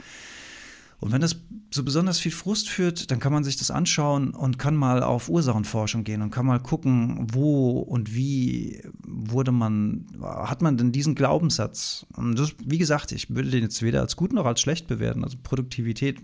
Und 1.01 1.13
wenn 1.13 1.21
das 1.21 1.37
so 1.71 1.85
besonders 1.85 2.19
viel 2.19 2.33
Frust 2.33 2.69
führt, 2.69 3.11
dann 3.11 3.21
kann 3.21 3.33
man 3.33 3.45
sich 3.45 3.57
das 3.57 3.71
anschauen 3.71 4.31
und 4.31 4.59
kann 4.59 4.75
mal 4.75 5.03
auf 5.03 5.29
Ursachenforschung 5.29 6.03
gehen 6.03 6.23
und 6.23 6.31
kann 6.31 6.47
mal 6.47 6.59
gucken, 6.59 7.29
wo 7.33 7.79
und 7.79 8.15
wie 8.15 8.83
wurde 9.07 9.53
man, 9.53 10.07
hat 10.21 10.61
man 10.61 10.77
denn 10.77 10.91
diesen 10.91 11.15
Glaubenssatz? 11.15 12.07
Und 12.17 12.39
das, 12.39 12.55
wie 12.65 12.79
gesagt, 12.79 13.13
ich 13.13 13.31
würde 13.31 13.51
den 13.51 13.63
jetzt 13.63 13.83
weder 13.83 14.01
als 14.01 14.17
gut 14.17 14.33
noch 14.33 14.45
als 14.45 14.61
schlecht 14.61 14.89
bewerten. 14.89 15.23
Also 15.23 15.37
Produktivität, 15.41 16.21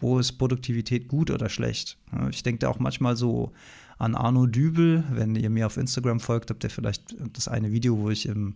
wo 0.00 0.18
ist 0.18 0.32
Produktivität 0.32 1.06
gut 1.06 1.30
oder 1.30 1.48
schlecht? 1.48 1.98
Ich 2.30 2.42
denke 2.42 2.60
da 2.60 2.68
auch 2.68 2.80
manchmal 2.80 3.16
so 3.16 3.52
an 3.98 4.14
Arno 4.14 4.46
Dübel. 4.46 5.04
Wenn 5.10 5.36
ihr 5.36 5.50
mir 5.50 5.66
auf 5.66 5.76
Instagram 5.76 6.20
folgt, 6.20 6.50
habt 6.50 6.64
ihr 6.64 6.70
vielleicht 6.70 7.16
das 7.32 7.48
eine 7.48 7.72
Video, 7.72 7.98
wo 7.98 8.10
ich 8.10 8.26
im 8.26 8.54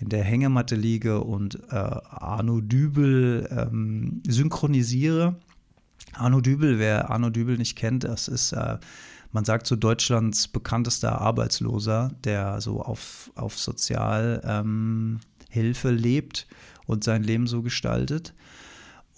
in 0.00 0.08
der 0.08 0.22
Hängematte 0.22 0.76
liege 0.76 1.20
und 1.20 1.58
äh, 1.70 1.74
Arno 1.74 2.60
Dübel 2.60 3.48
ähm, 3.50 4.22
synchronisiere. 4.26 5.36
Arno 6.14 6.40
Dübel, 6.40 6.78
wer 6.78 7.10
Arno 7.10 7.30
Dübel 7.30 7.58
nicht 7.58 7.76
kennt, 7.76 8.04
das 8.04 8.28
ist, 8.28 8.52
äh, 8.52 8.78
man 9.32 9.44
sagt 9.44 9.66
so 9.66 9.76
Deutschlands 9.76 10.48
bekanntester 10.48 11.20
Arbeitsloser, 11.20 12.12
der 12.24 12.60
so 12.60 12.80
auf, 12.80 13.30
auf 13.34 13.58
Sozialhilfe 13.58 15.18
ähm, 15.88 15.96
lebt 15.96 16.46
und 16.86 17.04
sein 17.04 17.22
Leben 17.24 17.46
so 17.46 17.62
gestaltet. 17.62 18.34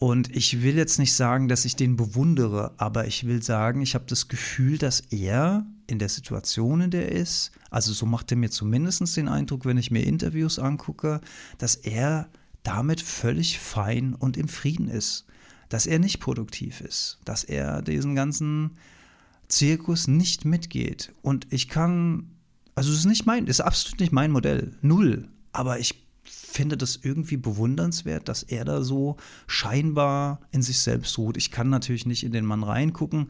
Und 0.00 0.34
ich 0.34 0.62
will 0.62 0.76
jetzt 0.76 0.98
nicht 0.98 1.12
sagen, 1.12 1.46
dass 1.46 1.66
ich 1.66 1.76
den 1.76 1.94
bewundere, 1.94 2.72
aber 2.78 3.06
ich 3.06 3.26
will 3.26 3.42
sagen, 3.42 3.82
ich 3.82 3.94
habe 3.94 4.06
das 4.08 4.28
Gefühl, 4.28 4.78
dass 4.78 5.00
er 5.10 5.66
in 5.88 5.98
der 5.98 6.08
Situation, 6.08 6.80
in 6.80 6.90
der 6.90 7.12
er 7.12 7.20
ist, 7.20 7.50
also 7.68 7.92
so 7.92 8.06
macht 8.06 8.30
er 8.30 8.38
mir 8.38 8.50
zumindest 8.50 9.14
den 9.18 9.28
Eindruck, 9.28 9.66
wenn 9.66 9.76
ich 9.76 9.90
mir 9.90 10.06
Interviews 10.06 10.58
angucke, 10.58 11.20
dass 11.58 11.74
er 11.74 12.30
damit 12.62 13.02
völlig 13.02 13.58
fein 13.58 14.14
und 14.14 14.38
im 14.38 14.48
Frieden 14.48 14.88
ist. 14.88 15.26
Dass 15.68 15.86
er 15.86 15.98
nicht 15.98 16.18
produktiv 16.18 16.80
ist. 16.80 17.18
Dass 17.26 17.44
er 17.44 17.82
diesen 17.82 18.14
ganzen 18.14 18.78
Zirkus 19.48 20.08
nicht 20.08 20.46
mitgeht. 20.46 21.12
Und 21.20 21.46
ich 21.50 21.68
kann, 21.68 22.30
also 22.74 22.90
es 22.90 23.00
ist 23.00 23.04
nicht 23.04 23.26
mein, 23.26 23.46
ist 23.48 23.60
absolut 23.60 24.00
nicht 24.00 24.12
mein 24.12 24.30
Modell. 24.30 24.78
Null. 24.80 25.28
Aber 25.52 25.78
ich 25.78 26.06
finde 26.22 26.76
das 26.76 26.98
irgendwie 27.02 27.37
bewundernswert, 27.37 28.28
dass 28.28 28.42
er 28.42 28.64
da 28.64 28.83
so 28.83 29.16
scheinbar 29.46 30.40
in 30.50 30.62
sich 30.62 30.80
selbst 30.80 31.16
ruht. 31.18 31.37
Ich 31.37 31.50
kann 31.50 31.70
natürlich 31.70 32.06
nicht 32.06 32.24
in 32.24 32.33
den 32.33 32.44
Mann 32.44 32.62
reingucken, 32.62 33.28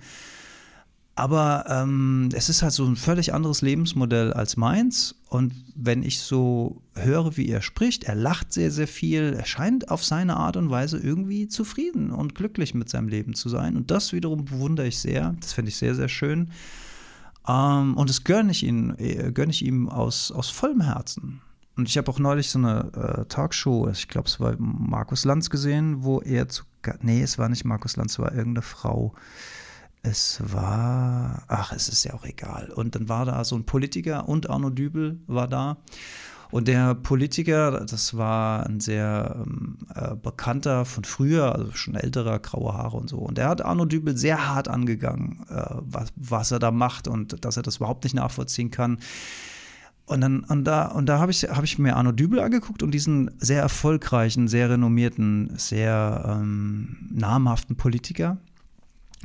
aber 1.21 1.67
ähm, 1.69 2.31
es 2.33 2.49
ist 2.49 2.63
halt 2.63 2.73
so 2.73 2.87
ein 2.87 2.97
völlig 2.97 3.35
anderes 3.35 3.61
Lebensmodell 3.61 4.33
als 4.33 4.57
meins. 4.57 5.17
Und 5.29 5.53
wenn 5.75 6.03
ich 6.03 6.21
so 6.21 6.81
höre, 6.95 7.37
wie 7.37 7.49
er 7.49 7.61
spricht, 7.61 8.05
er 8.05 8.15
lacht 8.15 8.55
sehr, 8.55 8.71
sehr 8.71 8.89
viel, 8.89 9.35
er 9.37 9.45
scheint 9.45 9.91
auf 9.91 10.03
seine 10.03 10.37
Art 10.37 10.57
und 10.57 10.71
Weise 10.71 10.99
irgendwie 10.99 11.47
zufrieden 11.47 12.11
und 12.11 12.35
glücklich 12.35 12.73
mit 12.73 12.89
seinem 12.89 13.09
Leben 13.09 13.35
zu 13.35 13.51
sein. 13.51 13.77
Und 13.77 13.91
das 13.91 14.15
wiederum 14.15 14.47
bewundere 14.47 14.87
ich 14.87 14.99
sehr. 14.99 15.35
Das 15.41 15.53
finde 15.53 15.69
ich 15.69 15.77
sehr, 15.77 15.95
sehr 15.95 16.09
schön. 16.09 16.53
Ähm, 17.47 17.99
und 17.99 18.09
das 18.09 18.25
gönne 18.25 18.53
ich, 18.53 18.63
ihn, 18.63 18.95
äh, 18.97 19.31
gönne 19.31 19.51
ich 19.51 19.63
ihm 19.63 19.91
aus, 19.91 20.33
aus 20.33 20.49
vollem 20.49 20.81
Herzen. 20.81 21.43
Und 21.77 21.89
ich 21.89 21.97
habe 21.97 22.11
auch 22.11 22.19
neulich 22.19 22.51
so 22.51 22.59
eine 22.59 22.91
äh, 22.95 23.25
Talkshow, 23.27 23.89
ich 23.89 24.09
glaube, 24.09 24.29
es 24.29 24.41
war 24.41 24.55
Markus 24.59 25.25
Lanz 25.25 25.51
gesehen, 25.51 26.03
wo 26.03 26.21
er 26.21 26.49
zu. 26.49 26.65
Nee, 27.01 27.23
es 27.23 27.39
war 27.39 27.49
nicht 27.49 27.65
Markus 27.65 27.97
Lanz, 27.97 28.13
es 28.13 28.19
war 28.19 28.33
irgendeine 28.33 28.63
Frau 28.63 29.15
es 30.03 30.41
war, 30.45 31.43
ach, 31.49 31.73
es 31.73 31.89
ist 31.89 32.05
ja 32.05 32.15
auch 32.15 32.25
egal. 32.25 32.71
Und 32.75 32.95
dann 32.95 33.09
war 33.09 33.27
da 33.27 33.45
so 33.45 33.57
ein 33.57 33.65
Politiker 33.65 34.29
und 34.29 34.49
Arno 34.49 34.71
Dübel 34.71 35.21
war 35.27 35.47
da. 35.47 35.79
Und 36.51 36.67
der 36.67 36.97
Politiker, 36.97 37.85
das 37.85 38.17
war 38.17 38.67
ein 38.67 38.81
sehr 38.81 39.37
ähm, 39.37 39.79
äh, 39.95 40.17
bekannter 40.17 40.85
von 40.85 41.05
früher, 41.05 41.55
also 41.55 41.71
schon 41.73 41.95
älterer, 41.95 42.41
graue 42.41 42.75
Haare 42.75 42.97
und 42.97 43.09
so. 43.09 43.19
Und 43.19 43.39
der 43.39 43.49
hat 43.49 43.65
Arno 43.65 43.85
Dübel 43.85 44.17
sehr 44.17 44.49
hart 44.49 44.67
angegangen, 44.67 45.45
äh, 45.49 45.65
was, 45.79 46.09
was 46.17 46.51
er 46.51 46.59
da 46.59 46.73
macht 46.73 47.07
und 47.07 47.45
dass 47.45 47.57
er 47.57 47.63
das 47.63 47.77
überhaupt 47.77 48.03
nicht 48.03 48.15
nachvollziehen 48.15 48.73
kann. 48.73 48.99
Und 50.11 50.23
dann, 50.23 50.41
und 50.41 50.65
da, 50.65 50.87
und 50.87 51.07
da 51.07 51.21
habe 51.21 51.31
ich, 51.31 51.45
hab 51.45 51.63
ich 51.63 51.79
mir 51.79 51.95
Arno 51.95 52.11
Dübel 52.11 52.41
angeguckt 52.41 52.83
und 52.83 52.91
diesen 52.91 53.31
sehr 53.39 53.63
erfolgreichen, 53.63 54.49
sehr 54.49 54.69
renommierten, 54.69 55.53
sehr 55.57 56.25
ähm, 56.27 56.97
namhaften 57.13 57.77
Politiker. 57.77 58.37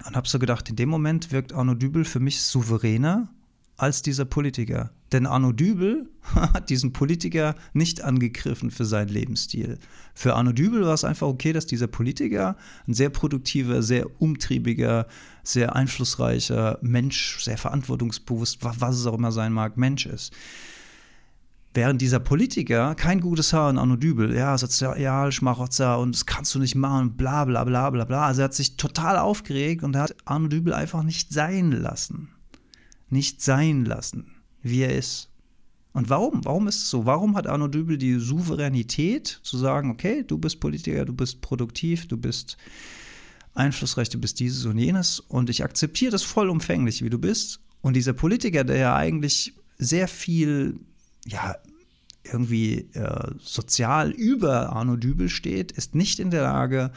Und 0.06 0.15
habe 0.15 0.28
so 0.28 0.38
gedacht, 0.38 0.69
in 0.69 0.76
dem 0.76 0.89
Moment 0.89 1.32
wirkt 1.32 1.54
Arno 1.54 1.74
Dübel 1.74 2.06
für 2.06 2.19
mich 2.19 2.43
souveräner 2.43 3.30
als 3.78 4.02
dieser 4.02 4.26
Politiker. 4.26 4.92
Denn 5.12 5.26
Arno 5.26 5.52
Dübel 5.52 6.10
hat 6.36 6.70
diesen 6.70 6.94
Politiker 6.94 7.56
nicht 7.74 8.04
angegriffen 8.04 8.72
für 8.72 8.86
seinen 8.86 9.10
Lebensstil. 9.10 9.78
Für 10.14 10.36
Arno 10.36 10.52
Dübel 10.52 10.86
war 10.86 10.94
es 10.94 11.04
einfach 11.04 11.28
okay, 11.28 11.54
dass 11.54 11.66
dieser 11.66 11.88
Politiker 11.88 12.56
ein 12.88 12.94
sehr 12.94 13.10
produktiver, 13.10 13.82
sehr 13.82 14.22
umtriebiger, 14.22 15.08
sehr 15.44 15.76
einflussreicher 15.76 16.80
Mensch, 16.82 17.44
sehr 17.44 17.58
verantwortungsbewusst, 17.58 18.60
was 18.62 18.98
es 18.98 19.06
auch 19.06 19.18
immer 19.18 19.32
sein 19.32 19.54
mag, 19.54 19.78
Mensch 19.78 20.06
ist. 20.06 20.34
Während 21.74 22.02
dieser 22.02 22.20
Politiker 22.20 22.96
kein 22.96 23.20
gutes 23.20 23.52
Haar 23.52 23.70
in 23.70 23.78
Arno 23.78 23.98
Dübel, 23.98 24.34
ja, 24.34 24.58
sozial, 24.58 25.34
Schmarotzer 25.34 26.00
und 26.00 26.16
das 26.16 26.26
kannst 26.26 26.56
du 26.56 26.60
nicht 26.60 26.76
machen, 26.76 27.18
bla 27.18 27.44
bla 27.44 27.66
bla 27.66 27.90
bla 27.90 28.06
bla. 28.06 28.28
Also 28.28 28.42
er 28.42 28.46
hat 28.46 28.54
sich 28.54 28.78
total 28.78 29.18
aufgeregt 29.18 29.84
und 29.84 29.98
hat 29.98 30.16
Arno 30.24 30.48
Dübel 30.48 30.74
einfach 30.74 31.04
nicht 31.04 31.34
sein 31.34 31.74
lassen. 31.74 32.30
Nicht 33.10 33.41
sein 33.41 33.86
lassen, 33.86 34.32
wie 34.62 34.82
er 34.82 34.96
ist. 34.96 35.30
Und 35.94 36.10
warum? 36.10 36.44
Warum 36.44 36.68
ist 36.68 36.80
es 36.84 36.89
so? 36.89 37.06
Warum 37.06 37.38
hat 37.38 37.48
Arno 37.48 37.68
Dübel 37.68 37.98
die 37.98 38.15
Souveränität 38.15 39.39
zu 39.44 39.58
sagen, 39.58 39.91
okay, 39.91 40.24
du 40.28 40.38
bist 40.38 40.60
Politiker, 40.60 41.06
du 41.06 41.13
bist 41.13 41.39
produktiv, 41.41 42.08
du 42.08 42.18
bist 42.18 42.58
einflussreich, 43.54 44.10
du 44.10 44.20
bist 44.20 44.39
dieses 44.41 44.65
und 44.65 44.78
jenes 44.78 45.22
und 45.22 45.50
ich 45.50 45.63
akzeptiere 45.63 46.12
das 46.12 46.24
vollumfänglich, 46.24 47.02
wie 47.02 47.10
du 47.10 47.18
bist. 47.18 47.62
Und 47.82 47.94
dieser 47.94 48.13
Politiker, 48.13 48.65
der 48.65 48.78
ja 48.78 48.96
eigentlich 48.96 49.54
sehr 49.78 50.08
viel 50.08 50.80
ja, 51.26 51.56
irgendwie 52.24 52.89
äh, 52.94 53.32
sozial 53.39 54.12
über 54.12 54.74
Arno 54.74 54.96
Dübel 54.96 55.30
steht, 55.30 55.72
ist 55.72 55.96
nicht 55.96 56.20
in 56.20 56.32
der 56.32 56.44
Lage, 56.44 56.91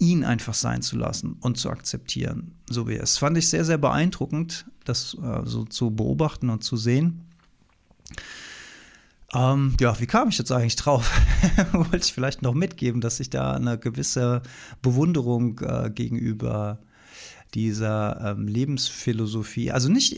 ihn 0.00 0.24
einfach 0.24 0.54
sein 0.54 0.82
zu 0.82 0.96
lassen 0.96 1.36
und 1.40 1.58
zu 1.58 1.70
akzeptieren, 1.70 2.52
so 2.68 2.88
wie 2.88 2.94
er 2.94 3.02
ist. 3.02 3.18
Fand 3.18 3.36
ich 3.38 3.48
sehr, 3.48 3.64
sehr 3.64 3.78
beeindruckend, 3.78 4.66
das 4.84 5.16
äh, 5.22 5.42
so 5.44 5.64
zu 5.64 5.90
beobachten 5.90 6.50
und 6.50 6.64
zu 6.64 6.76
sehen. 6.76 7.26
Ähm, 9.32 9.76
ja, 9.78 9.98
wie 10.00 10.06
kam 10.06 10.30
ich 10.30 10.38
jetzt 10.38 10.50
eigentlich 10.50 10.76
drauf? 10.76 11.12
Wollte 11.72 11.98
ich 11.98 12.12
vielleicht 12.12 12.42
noch 12.42 12.54
mitgeben, 12.54 13.00
dass 13.00 13.20
ich 13.20 13.30
da 13.30 13.52
eine 13.52 13.78
gewisse 13.78 14.42
Bewunderung 14.82 15.60
äh, 15.60 15.90
gegenüber 15.90 16.78
dieser 17.54 18.34
ähm, 18.36 18.46
Lebensphilosophie. 18.46 19.72
Also 19.72 19.88
nicht, 19.88 20.16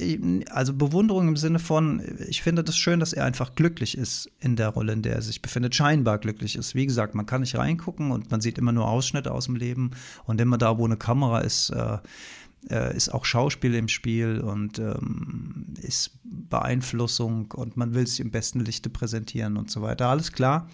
also 0.51 0.75
Bewunderung 0.75 1.29
im 1.29 1.37
Sinne 1.37 1.59
von, 1.59 2.03
ich 2.29 2.43
finde 2.43 2.63
das 2.63 2.77
schön, 2.77 3.01
dass 3.01 3.13
er 3.13 3.25
einfach 3.25 3.55
glücklich 3.55 3.97
ist 3.97 4.31
in 4.41 4.57
der 4.57 4.69
Rolle, 4.69 4.93
in 4.93 5.03
der 5.03 5.15
er 5.15 5.23
sich 5.23 5.41
befindet, 5.41 5.75
scheinbar 5.75 6.19
glücklich 6.19 6.57
ist. 6.57 6.75
Wie 6.75 6.87
gesagt, 6.87 7.15
man 7.15 7.27
kann 7.27 7.41
nicht 7.41 7.57
reingucken 7.57 8.11
und 8.11 8.31
man 8.31 8.41
sieht 8.41 8.59
immer 8.59 8.73
nur 8.73 8.89
Ausschnitte 8.89 9.33
aus 9.33 9.47
dem 9.47 9.57
Leben 9.57 9.93
und 10.25 10.41
immer 10.41 10.59
da, 10.59 10.79
wo 10.79 10.85
eine 10.85 10.97
Kamera 10.97 11.41
ist, 11.41 11.71
äh, 11.71 11.99
äh, 12.71 12.97
ist 12.97 13.09
auch 13.09 13.25
Schauspiel 13.25 13.75
im 13.75 13.89
Spiel 13.89 14.41
und 14.41 14.79
ähm, 14.79 15.75
ist 15.81 16.19
Beeinflussung 16.25 17.51
und 17.53 17.77
man 17.77 17.95
will 17.95 18.07
sich 18.07 18.21
im 18.21 18.31
besten 18.31 18.61
Lichte 18.61 18.91
präsentieren 18.91 19.57
und 19.57 19.71
so 19.71 19.83
weiter. 19.83 20.09
Alles 20.09 20.33
klar. 20.33 20.69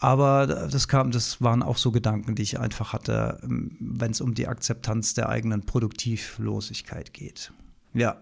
Aber 0.00 0.46
das 0.46 0.88
kam, 0.88 1.10
das 1.10 1.42
waren 1.42 1.62
auch 1.62 1.76
so 1.76 1.92
Gedanken, 1.92 2.34
die 2.34 2.42
ich 2.42 2.58
einfach 2.58 2.94
hatte, 2.94 3.38
ähm, 3.42 3.76
wenn 3.78 4.10
es 4.10 4.22
um 4.22 4.34
die 4.34 4.48
Akzeptanz 4.48 5.12
der 5.12 5.28
eigenen 5.28 5.66
Produktivlosigkeit 5.66 7.12
geht. 7.12 7.52
Ja. 7.92 8.16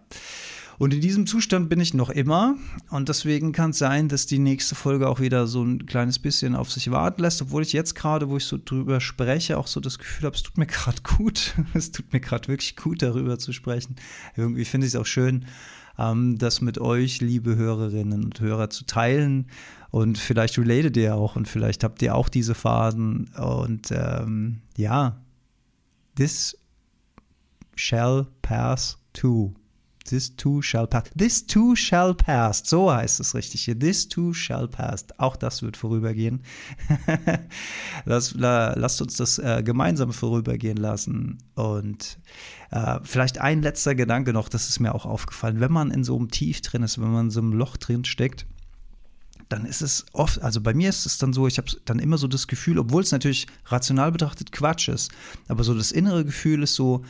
Und 0.79 0.95
in 0.95 1.01
diesem 1.01 1.27
Zustand 1.27 1.69
bin 1.69 1.81
ich 1.81 1.93
noch 1.93 2.09
immer. 2.09 2.57
Und 2.91 3.09
deswegen 3.09 3.53
kann 3.53 3.71
es 3.71 3.79
sein, 3.79 4.09
dass 4.09 4.27
die 4.27 4.39
nächste 4.39 4.77
Folge 4.77 5.09
auch 5.09 5.19
wieder 5.21 5.47
so 5.49 5.63
ein 5.63 5.87
kleines 5.87 6.21
bisschen 6.21 6.55
auf 6.55 6.71
sich 6.71 6.91
warten 6.91 7.23
lässt, 7.23 7.43
obwohl 7.43 7.63
ich 7.63 7.73
jetzt 7.73 7.95
gerade, 7.95 8.29
wo 8.29 8.37
ich 8.37 8.45
so 8.45 8.59
drüber 8.65 9.01
spreche, 9.01 9.59
auch 9.59 9.67
so 9.67 9.81
das 9.81 9.99
Gefühl 9.99 10.27
habe, 10.27 10.37
es 10.37 10.43
tut 10.45 10.57
mir 10.57 10.67
gerade 10.67 11.03
gut. 11.03 11.55
es 11.75 11.91
tut 11.91 12.13
mir 12.13 12.21
gerade 12.21 12.49
wirklich 12.49 12.77
gut, 12.77 13.03
darüber 13.03 13.39
zu 13.39 13.53
sprechen. 13.53 13.97
Irgendwie 14.37 14.65
finde 14.65 14.87
ich 14.87 14.95
es 14.95 15.01
auch 15.01 15.07
schön, 15.07 15.47
ähm, 15.99 16.39
das 16.39 16.61
mit 16.61 16.79
euch, 16.79 17.21
liebe 17.21 17.57
Hörerinnen 17.57 18.25
und 18.25 18.41
Hörer, 18.41 18.71
zu 18.71 18.87
teilen. 18.87 19.49
Und 19.91 20.17
vielleicht 20.17 20.59
relatet 20.59 20.97
ihr 20.97 21.17
auch 21.17 21.35
und 21.35 21.49
vielleicht 21.49 21.83
habt 21.83 22.03
ihr 22.03 22.15
auch 22.15 22.29
diese 22.29 22.55
Phasen. 22.55 23.31
Und 23.37 23.91
ähm, 23.91 24.61
ja, 24.77 25.21
this 26.15 26.57
shall 27.75 28.27
pass 28.43 28.99
too. 29.13 29.55
This 30.09 30.35
too 30.37 30.63
shall 30.63 30.87
pass. 30.87 31.05
This 31.17 31.47
too 31.47 31.77
shall 31.77 32.15
pass. 32.15 32.63
So 32.65 32.93
heißt 32.93 33.21
es 33.21 33.35
richtig 33.35 33.65
hier. 33.65 33.79
This 33.79 34.09
too 34.09 34.33
shall 34.33 34.69
pass. 34.69 35.07
Auch 35.19 35.37
das 35.37 35.63
wird 35.63 35.77
vorübergehen. 35.77 36.41
Lass, 38.05 38.35
la, 38.35 38.75
lasst 38.75 39.03
uns 39.03 39.17
das 39.17 39.39
äh, 39.39 39.63
gemeinsam 39.63 40.13
vorübergehen 40.13 40.77
lassen. 40.77 41.39
Und 41.55 42.19
äh, 42.71 43.01
vielleicht 43.03 43.41
ein 43.41 43.63
letzter 43.63 43.95
Gedanke 43.95 44.33
noch, 44.33 44.49
das 44.49 44.69
ist 44.69 44.81
mir 44.81 44.95
auch 44.95 45.07
aufgefallen. 45.07 45.61
Wenn 45.61 45.73
man 45.73 45.91
in 45.91 46.05
so 46.05 46.17
einem 46.17 46.31
Tief 46.31 46.61
drin 46.61 46.83
ist, 46.83 47.01
wenn 47.01 47.11
man 47.11 47.27
in 47.27 47.31
so 47.31 47.41
einem 47.41 47.53
Loch 47.53 47.77
drin 47.77 48.05
steckt, 48.05 48.47
dann 49.49 49.65
ist 49.65 49.81
es 49.81 50.05
oft, 50.13 50.43
also 50.43 50.61
bei 50.61 50.75
mir 50.75 50.91
ist 50.91 51.07
es 51.07 51.19
dann 51.19 51.33
so, 51.33 51.47
ich 51.47 51.59
habe 51.59 51.69
dann 51.85 51.99
immer 51.99 52.19
so 52.19 52.29
das 52.29 52.47
Gefühl, 52.47 52.79
obwohl 52.79 53.03
es 53.03 53.13
natürlich 53.13 53.47
rational 53.67 54.13
betrachtet 54.13 54.53
Quatsch 54.53 54.89
ist, 54.89 55.11
aber 55.49 55.65
so 55.65 55.75
das 55.75 55.91
innere 55.91 56.25
Gefühl 56.25 56.63
ist 56.63 56.75
so, 56.75 57.03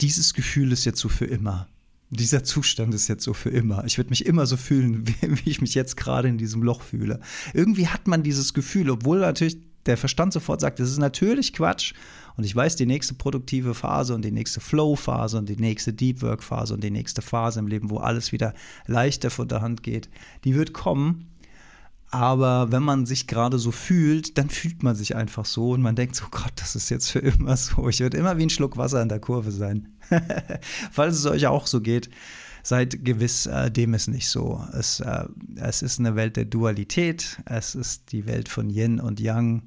dieses 0.00 0.34
Gefühl 0.34 0.72
ist 0.72 0.84
jetzt 0.84 1.00
so 1.00 1.08
für 1.08 1.26
immer. 1.26 1.68
Dieser 2.10 2.42
Zustand 2.42 2.92
ist 2.92 3.06
jetzt 3.08 3.22
so 3.22 3.34
für 3.34 3.50
immer. 3.50 3.84
Ich 3.84 3.96
würde 3.96 4.10
mich 4.10 4.26
immer 4.26 4.46
so 4.46 4.56
fühlen, 4.56 5.06
wie, 5.22 5.50
ich 5.50 5.60
mich 5.60 5.74
jetzt 5.74 5.96
gerade 5.96 6.28
in 6.28 6.38
diesem 6.38 6.62
Loch 6.62 6.82
fühle. 6.82 7.20
Irgendwie 7.54 7.88
hat 7.88 8.08
man 8.08 8.22
dieses 8.22 8.52
Gefühl, 8.54 8.90
obwohl 8.90 9.20
natürlich 9.20 9.58
der 9.86 9.96
Verstand 9.96 10.32
sofort 10.32 10.60
sagt, 10.60 10.80
das 10.80 10.90
ist 10.90 10.98
natürlich 10.98 11.52
Quatsch. 11.52 11.94
Und 12.36 12.44
ich 12.44 12.54
weiß, 12.54 12.76
die 12.76 12.86
nächste 12.86 13.14
produktive 13.14 13.74
Phase 13.74 14.14
und 14.14 14.24
die 14.24 14.30
nächste 14.30 14.60
Flow-Phase 14.60 15.38
und 15.38 15.48
die 15.48 15.56
nächste 15.56 15.92
Deep 15.92 16.22
Work-Phase 16.22 16.74
und 16.74 16.82
die 16.82 16.90
nächste 16.90 17.22
Phase 17.22 17.60
im 17.60 17.66
Leben, 17.66 17.90
wo 17.90 17.98
alles 17.98 18.32
wieder 18.32 18.54
leichter 18.86 19.30
von 19.30 19.48
der 19.48 19.60
Hand 19.60 19.82
geht, 19.82 20.08
die 20.44 20.54
wird 20.54 20.72
kommen. 20.72 21.28
Aber 22.10 22.72
wenn 22.72 22.82
man 22.82 23.06
sich 23.06 23.28
gerade 23.28 23.58
so 23.58 23.70
fühlt, 23.70 24.36
dann 24.36 24.50
fühlt 24.50 24.82
man 24.82 24.96
sich 24.96 25.14
einfach 25.14 25.44
so 25.44 25.70
und 25.70 25.82
man 25.82 25.94
denkt 25.94 26.16
so, 26.16 26.24
Gott, 26.30 26.52
das 26.56 26.74
ist 26.74 26.90
jetzt 26.90 27.10
für 27.10 27.20
immer 27.20 27.56
so. 27.56 27.88
Ich 27.88 28.00
werde 28.00 28.16
immer 28.16 28.36
wie 28.36 28.42
ein 28.42 28.50
Schluck 28.50 28.76
Wasser 28.76 29.00
in 29.00 29.08
der 29.08 29.20
Kurve 29.20 29.52
sein. 29.52 29.88
Falls 30.90 31.16
es 31.16 31.26
euch 31.26 31.46
auch 31.46 31.68
so 31.68 31.80
geht, 31.80 32.10
seid 32.64 33.04
gewiss, 33.04 33.46
äh, 33.46 33.70
dem 33.70 33.94
ist 33.94 34.08
nicht 34.08 34.28
so. 34.28 34.64
Es, 34.72 35.00
äh, 35.00 35.24
es 35.56 35.82
ist 35.82 36.00
eine 36.00 36.16
Welt 36.16 36.36
der 36.36 36.46
Dualität, 36.46 37.40
es 37.46 37.76
ist 37.76 38.10
die 38.10 38.26
Welt 38.26 38.48
von 38.48 38.70
Yin 38.70 38.98
und 38.98 39.20
Yang. 39.20 39.62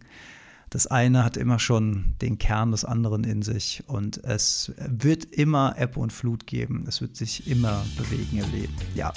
Das 0.69 0.87
eine 0.87 1.23
hat 1.23 1.37
immer 1.37 1.59
schon 1.59 2.15
den 2.21 2.39
Kern 2.39 2.71
des 2.71 2.83
anderen 2.83 3.23
in 3.23 3.41
sich 3.41 3.83
und 3.87 4.23
es 4.23 4.73
wird 4.77 5.25
immer 5.25 5.75
Ebbe 5.77 5.99
und 5.99 6.11
Flut 6.11 6.47
geben. 6.47 6.85
Es 6.87 6.99
wird 6.99 7.15
sich 7.15 7.47
immer 7.47 7.85
bewegen 7.95 8.39
im 8.39 8.51
Leben. 8.51 8.73
Ja. 8.95 9.13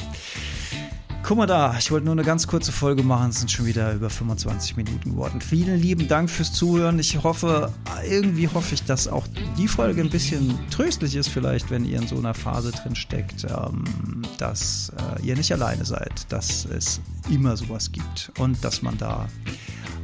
Guck 1.27 1.39
mal 1.39 1.47
da, 1.47 1.75
ich 1.77 1.91
wollte 1.91 2.05
nur 2.05 2.13
eine 2.13 2.23
ganz 2.23 2.47
kurze 2.47 2.71
Folge 2.71 3.03
machen, 3.03 3.31
es 3.31 3.41
sind 3.41 3.51
schon 3.51 3.67
wieder 3.67 3.93
über 3.93 4.09
25 4.11 4.77
Minuten 4.77 5.11
geworden. 5.11 5.41
Vielen 5.41 5.77
lieben 5.77 6.07
Dank 6.07 6.31
fürs 6.31 6.53
Zuhören. 6.53 7.01
Ich 7.01 7.21
hoffe, 7.21 7.73
irgendwie 8.09 8.47
hoffe 8.47 8.77
ich, 8.77 8.85
dass 8.85 9.09
auch 9.09 9.27
die 9.59 9.67
Folge 9.67 10.03
ein 10.03 10.09
bisschen 10.11 10.57
tröstlich 10.71 11.17
ist, 11.17 11.27
vielleicht, 11.27 11.69
wenn 11.69 11.85
ihr 11.85 11.99
in 11.99 12.07
so 12.07 12.17
einer 12.17 12.33
Phase 12.33 12.71
drin 12.71 12.95
steckt, 12.95 13.43
ähm, 13.43 14.23
dass 14.39 14.93
äh, 15.19 15.27
ihr 15.27 15.35
nicht 15.35 15.53
alleine 15.53 15.85
seid, 15.85 16.31
dass 16.31 16.65
es 16.65 17.01
immer 17.29 17.57
sowas 17.57 17.91
gibt 17.91 18.31
und 18.39 18.63
dass 18.63 18.83
man 18.83 18.97
da 18.97 19.27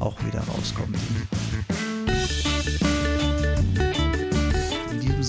auch 0.00 0.16
wieder 0.24 0.40
rauskommt. 0.40 0.98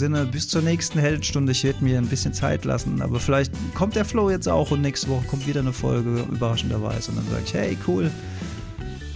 Sinne, 0.04 0.26
bis 0.26 0.50
zur 0.50 0.62
nächsten 0.62 1.00
Heldenstunde. 1.00 1.54
Ich 1.54 1.63
werde 1.63 1.82
mir 1.82 1.98
ein 1.98 2.08
bisschen 2.08 2.34
Zeit 2.34 2.66
lassen, 2.66 3.02
aber 3.02 3.22
vielleicht 3.22 3.54
kommt 3.74 3.96
der 3.96 4.04
Flow 4.04 4.30
jetzt 4.30 4.50
auch 4.50 4.72
und 4.72 4.82
nächste 4.82 5.08
Woche 5.08 5.26
kommt 5.28 5.48
wieder 5.48 5.62
eine 5.62 5.72
Folge, 5.72 6.26
überraschenderweise. 6.30 7.12
Und 7.12 7.20
dann 7.20 7.30
sage 7.30 7.44
ich, 7.46 7.54
hey, 7.54 7.78
cool, 7.88 8.12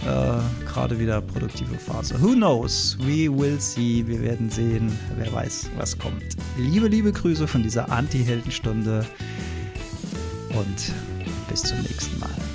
äh, 0.06 0.64
gerade 0.64 0.98
wieder 0.98 1.20
produktive 1.20 1.74
Phase. 1.74 2.18
Who 2.22 2.32
knows? 2.32 2.96
We 3.00 3.28
will 3.30 3.60
see. 3.60 4.02
Wir 4.06 4.22
werden 4.22 4.48
sehen. 4.48 4.90
Wer 5.18 5.30
weiß, 5.30 5.68
was 5.76 5.98
kommt. 5.98 6.24
Liebe, 6.56 6.88
liebe 6.88 7.12
Grüße 7.12 7.46
von 7.46 7.62
dieser 7.62 7.92
Anti-Heldenstunde 7.92 9.04
und 10.58 10.92
bis 11.50 11.64
zum 11.64 11.82
nächsten 11.82 12.18
Mal. 12.18 12.47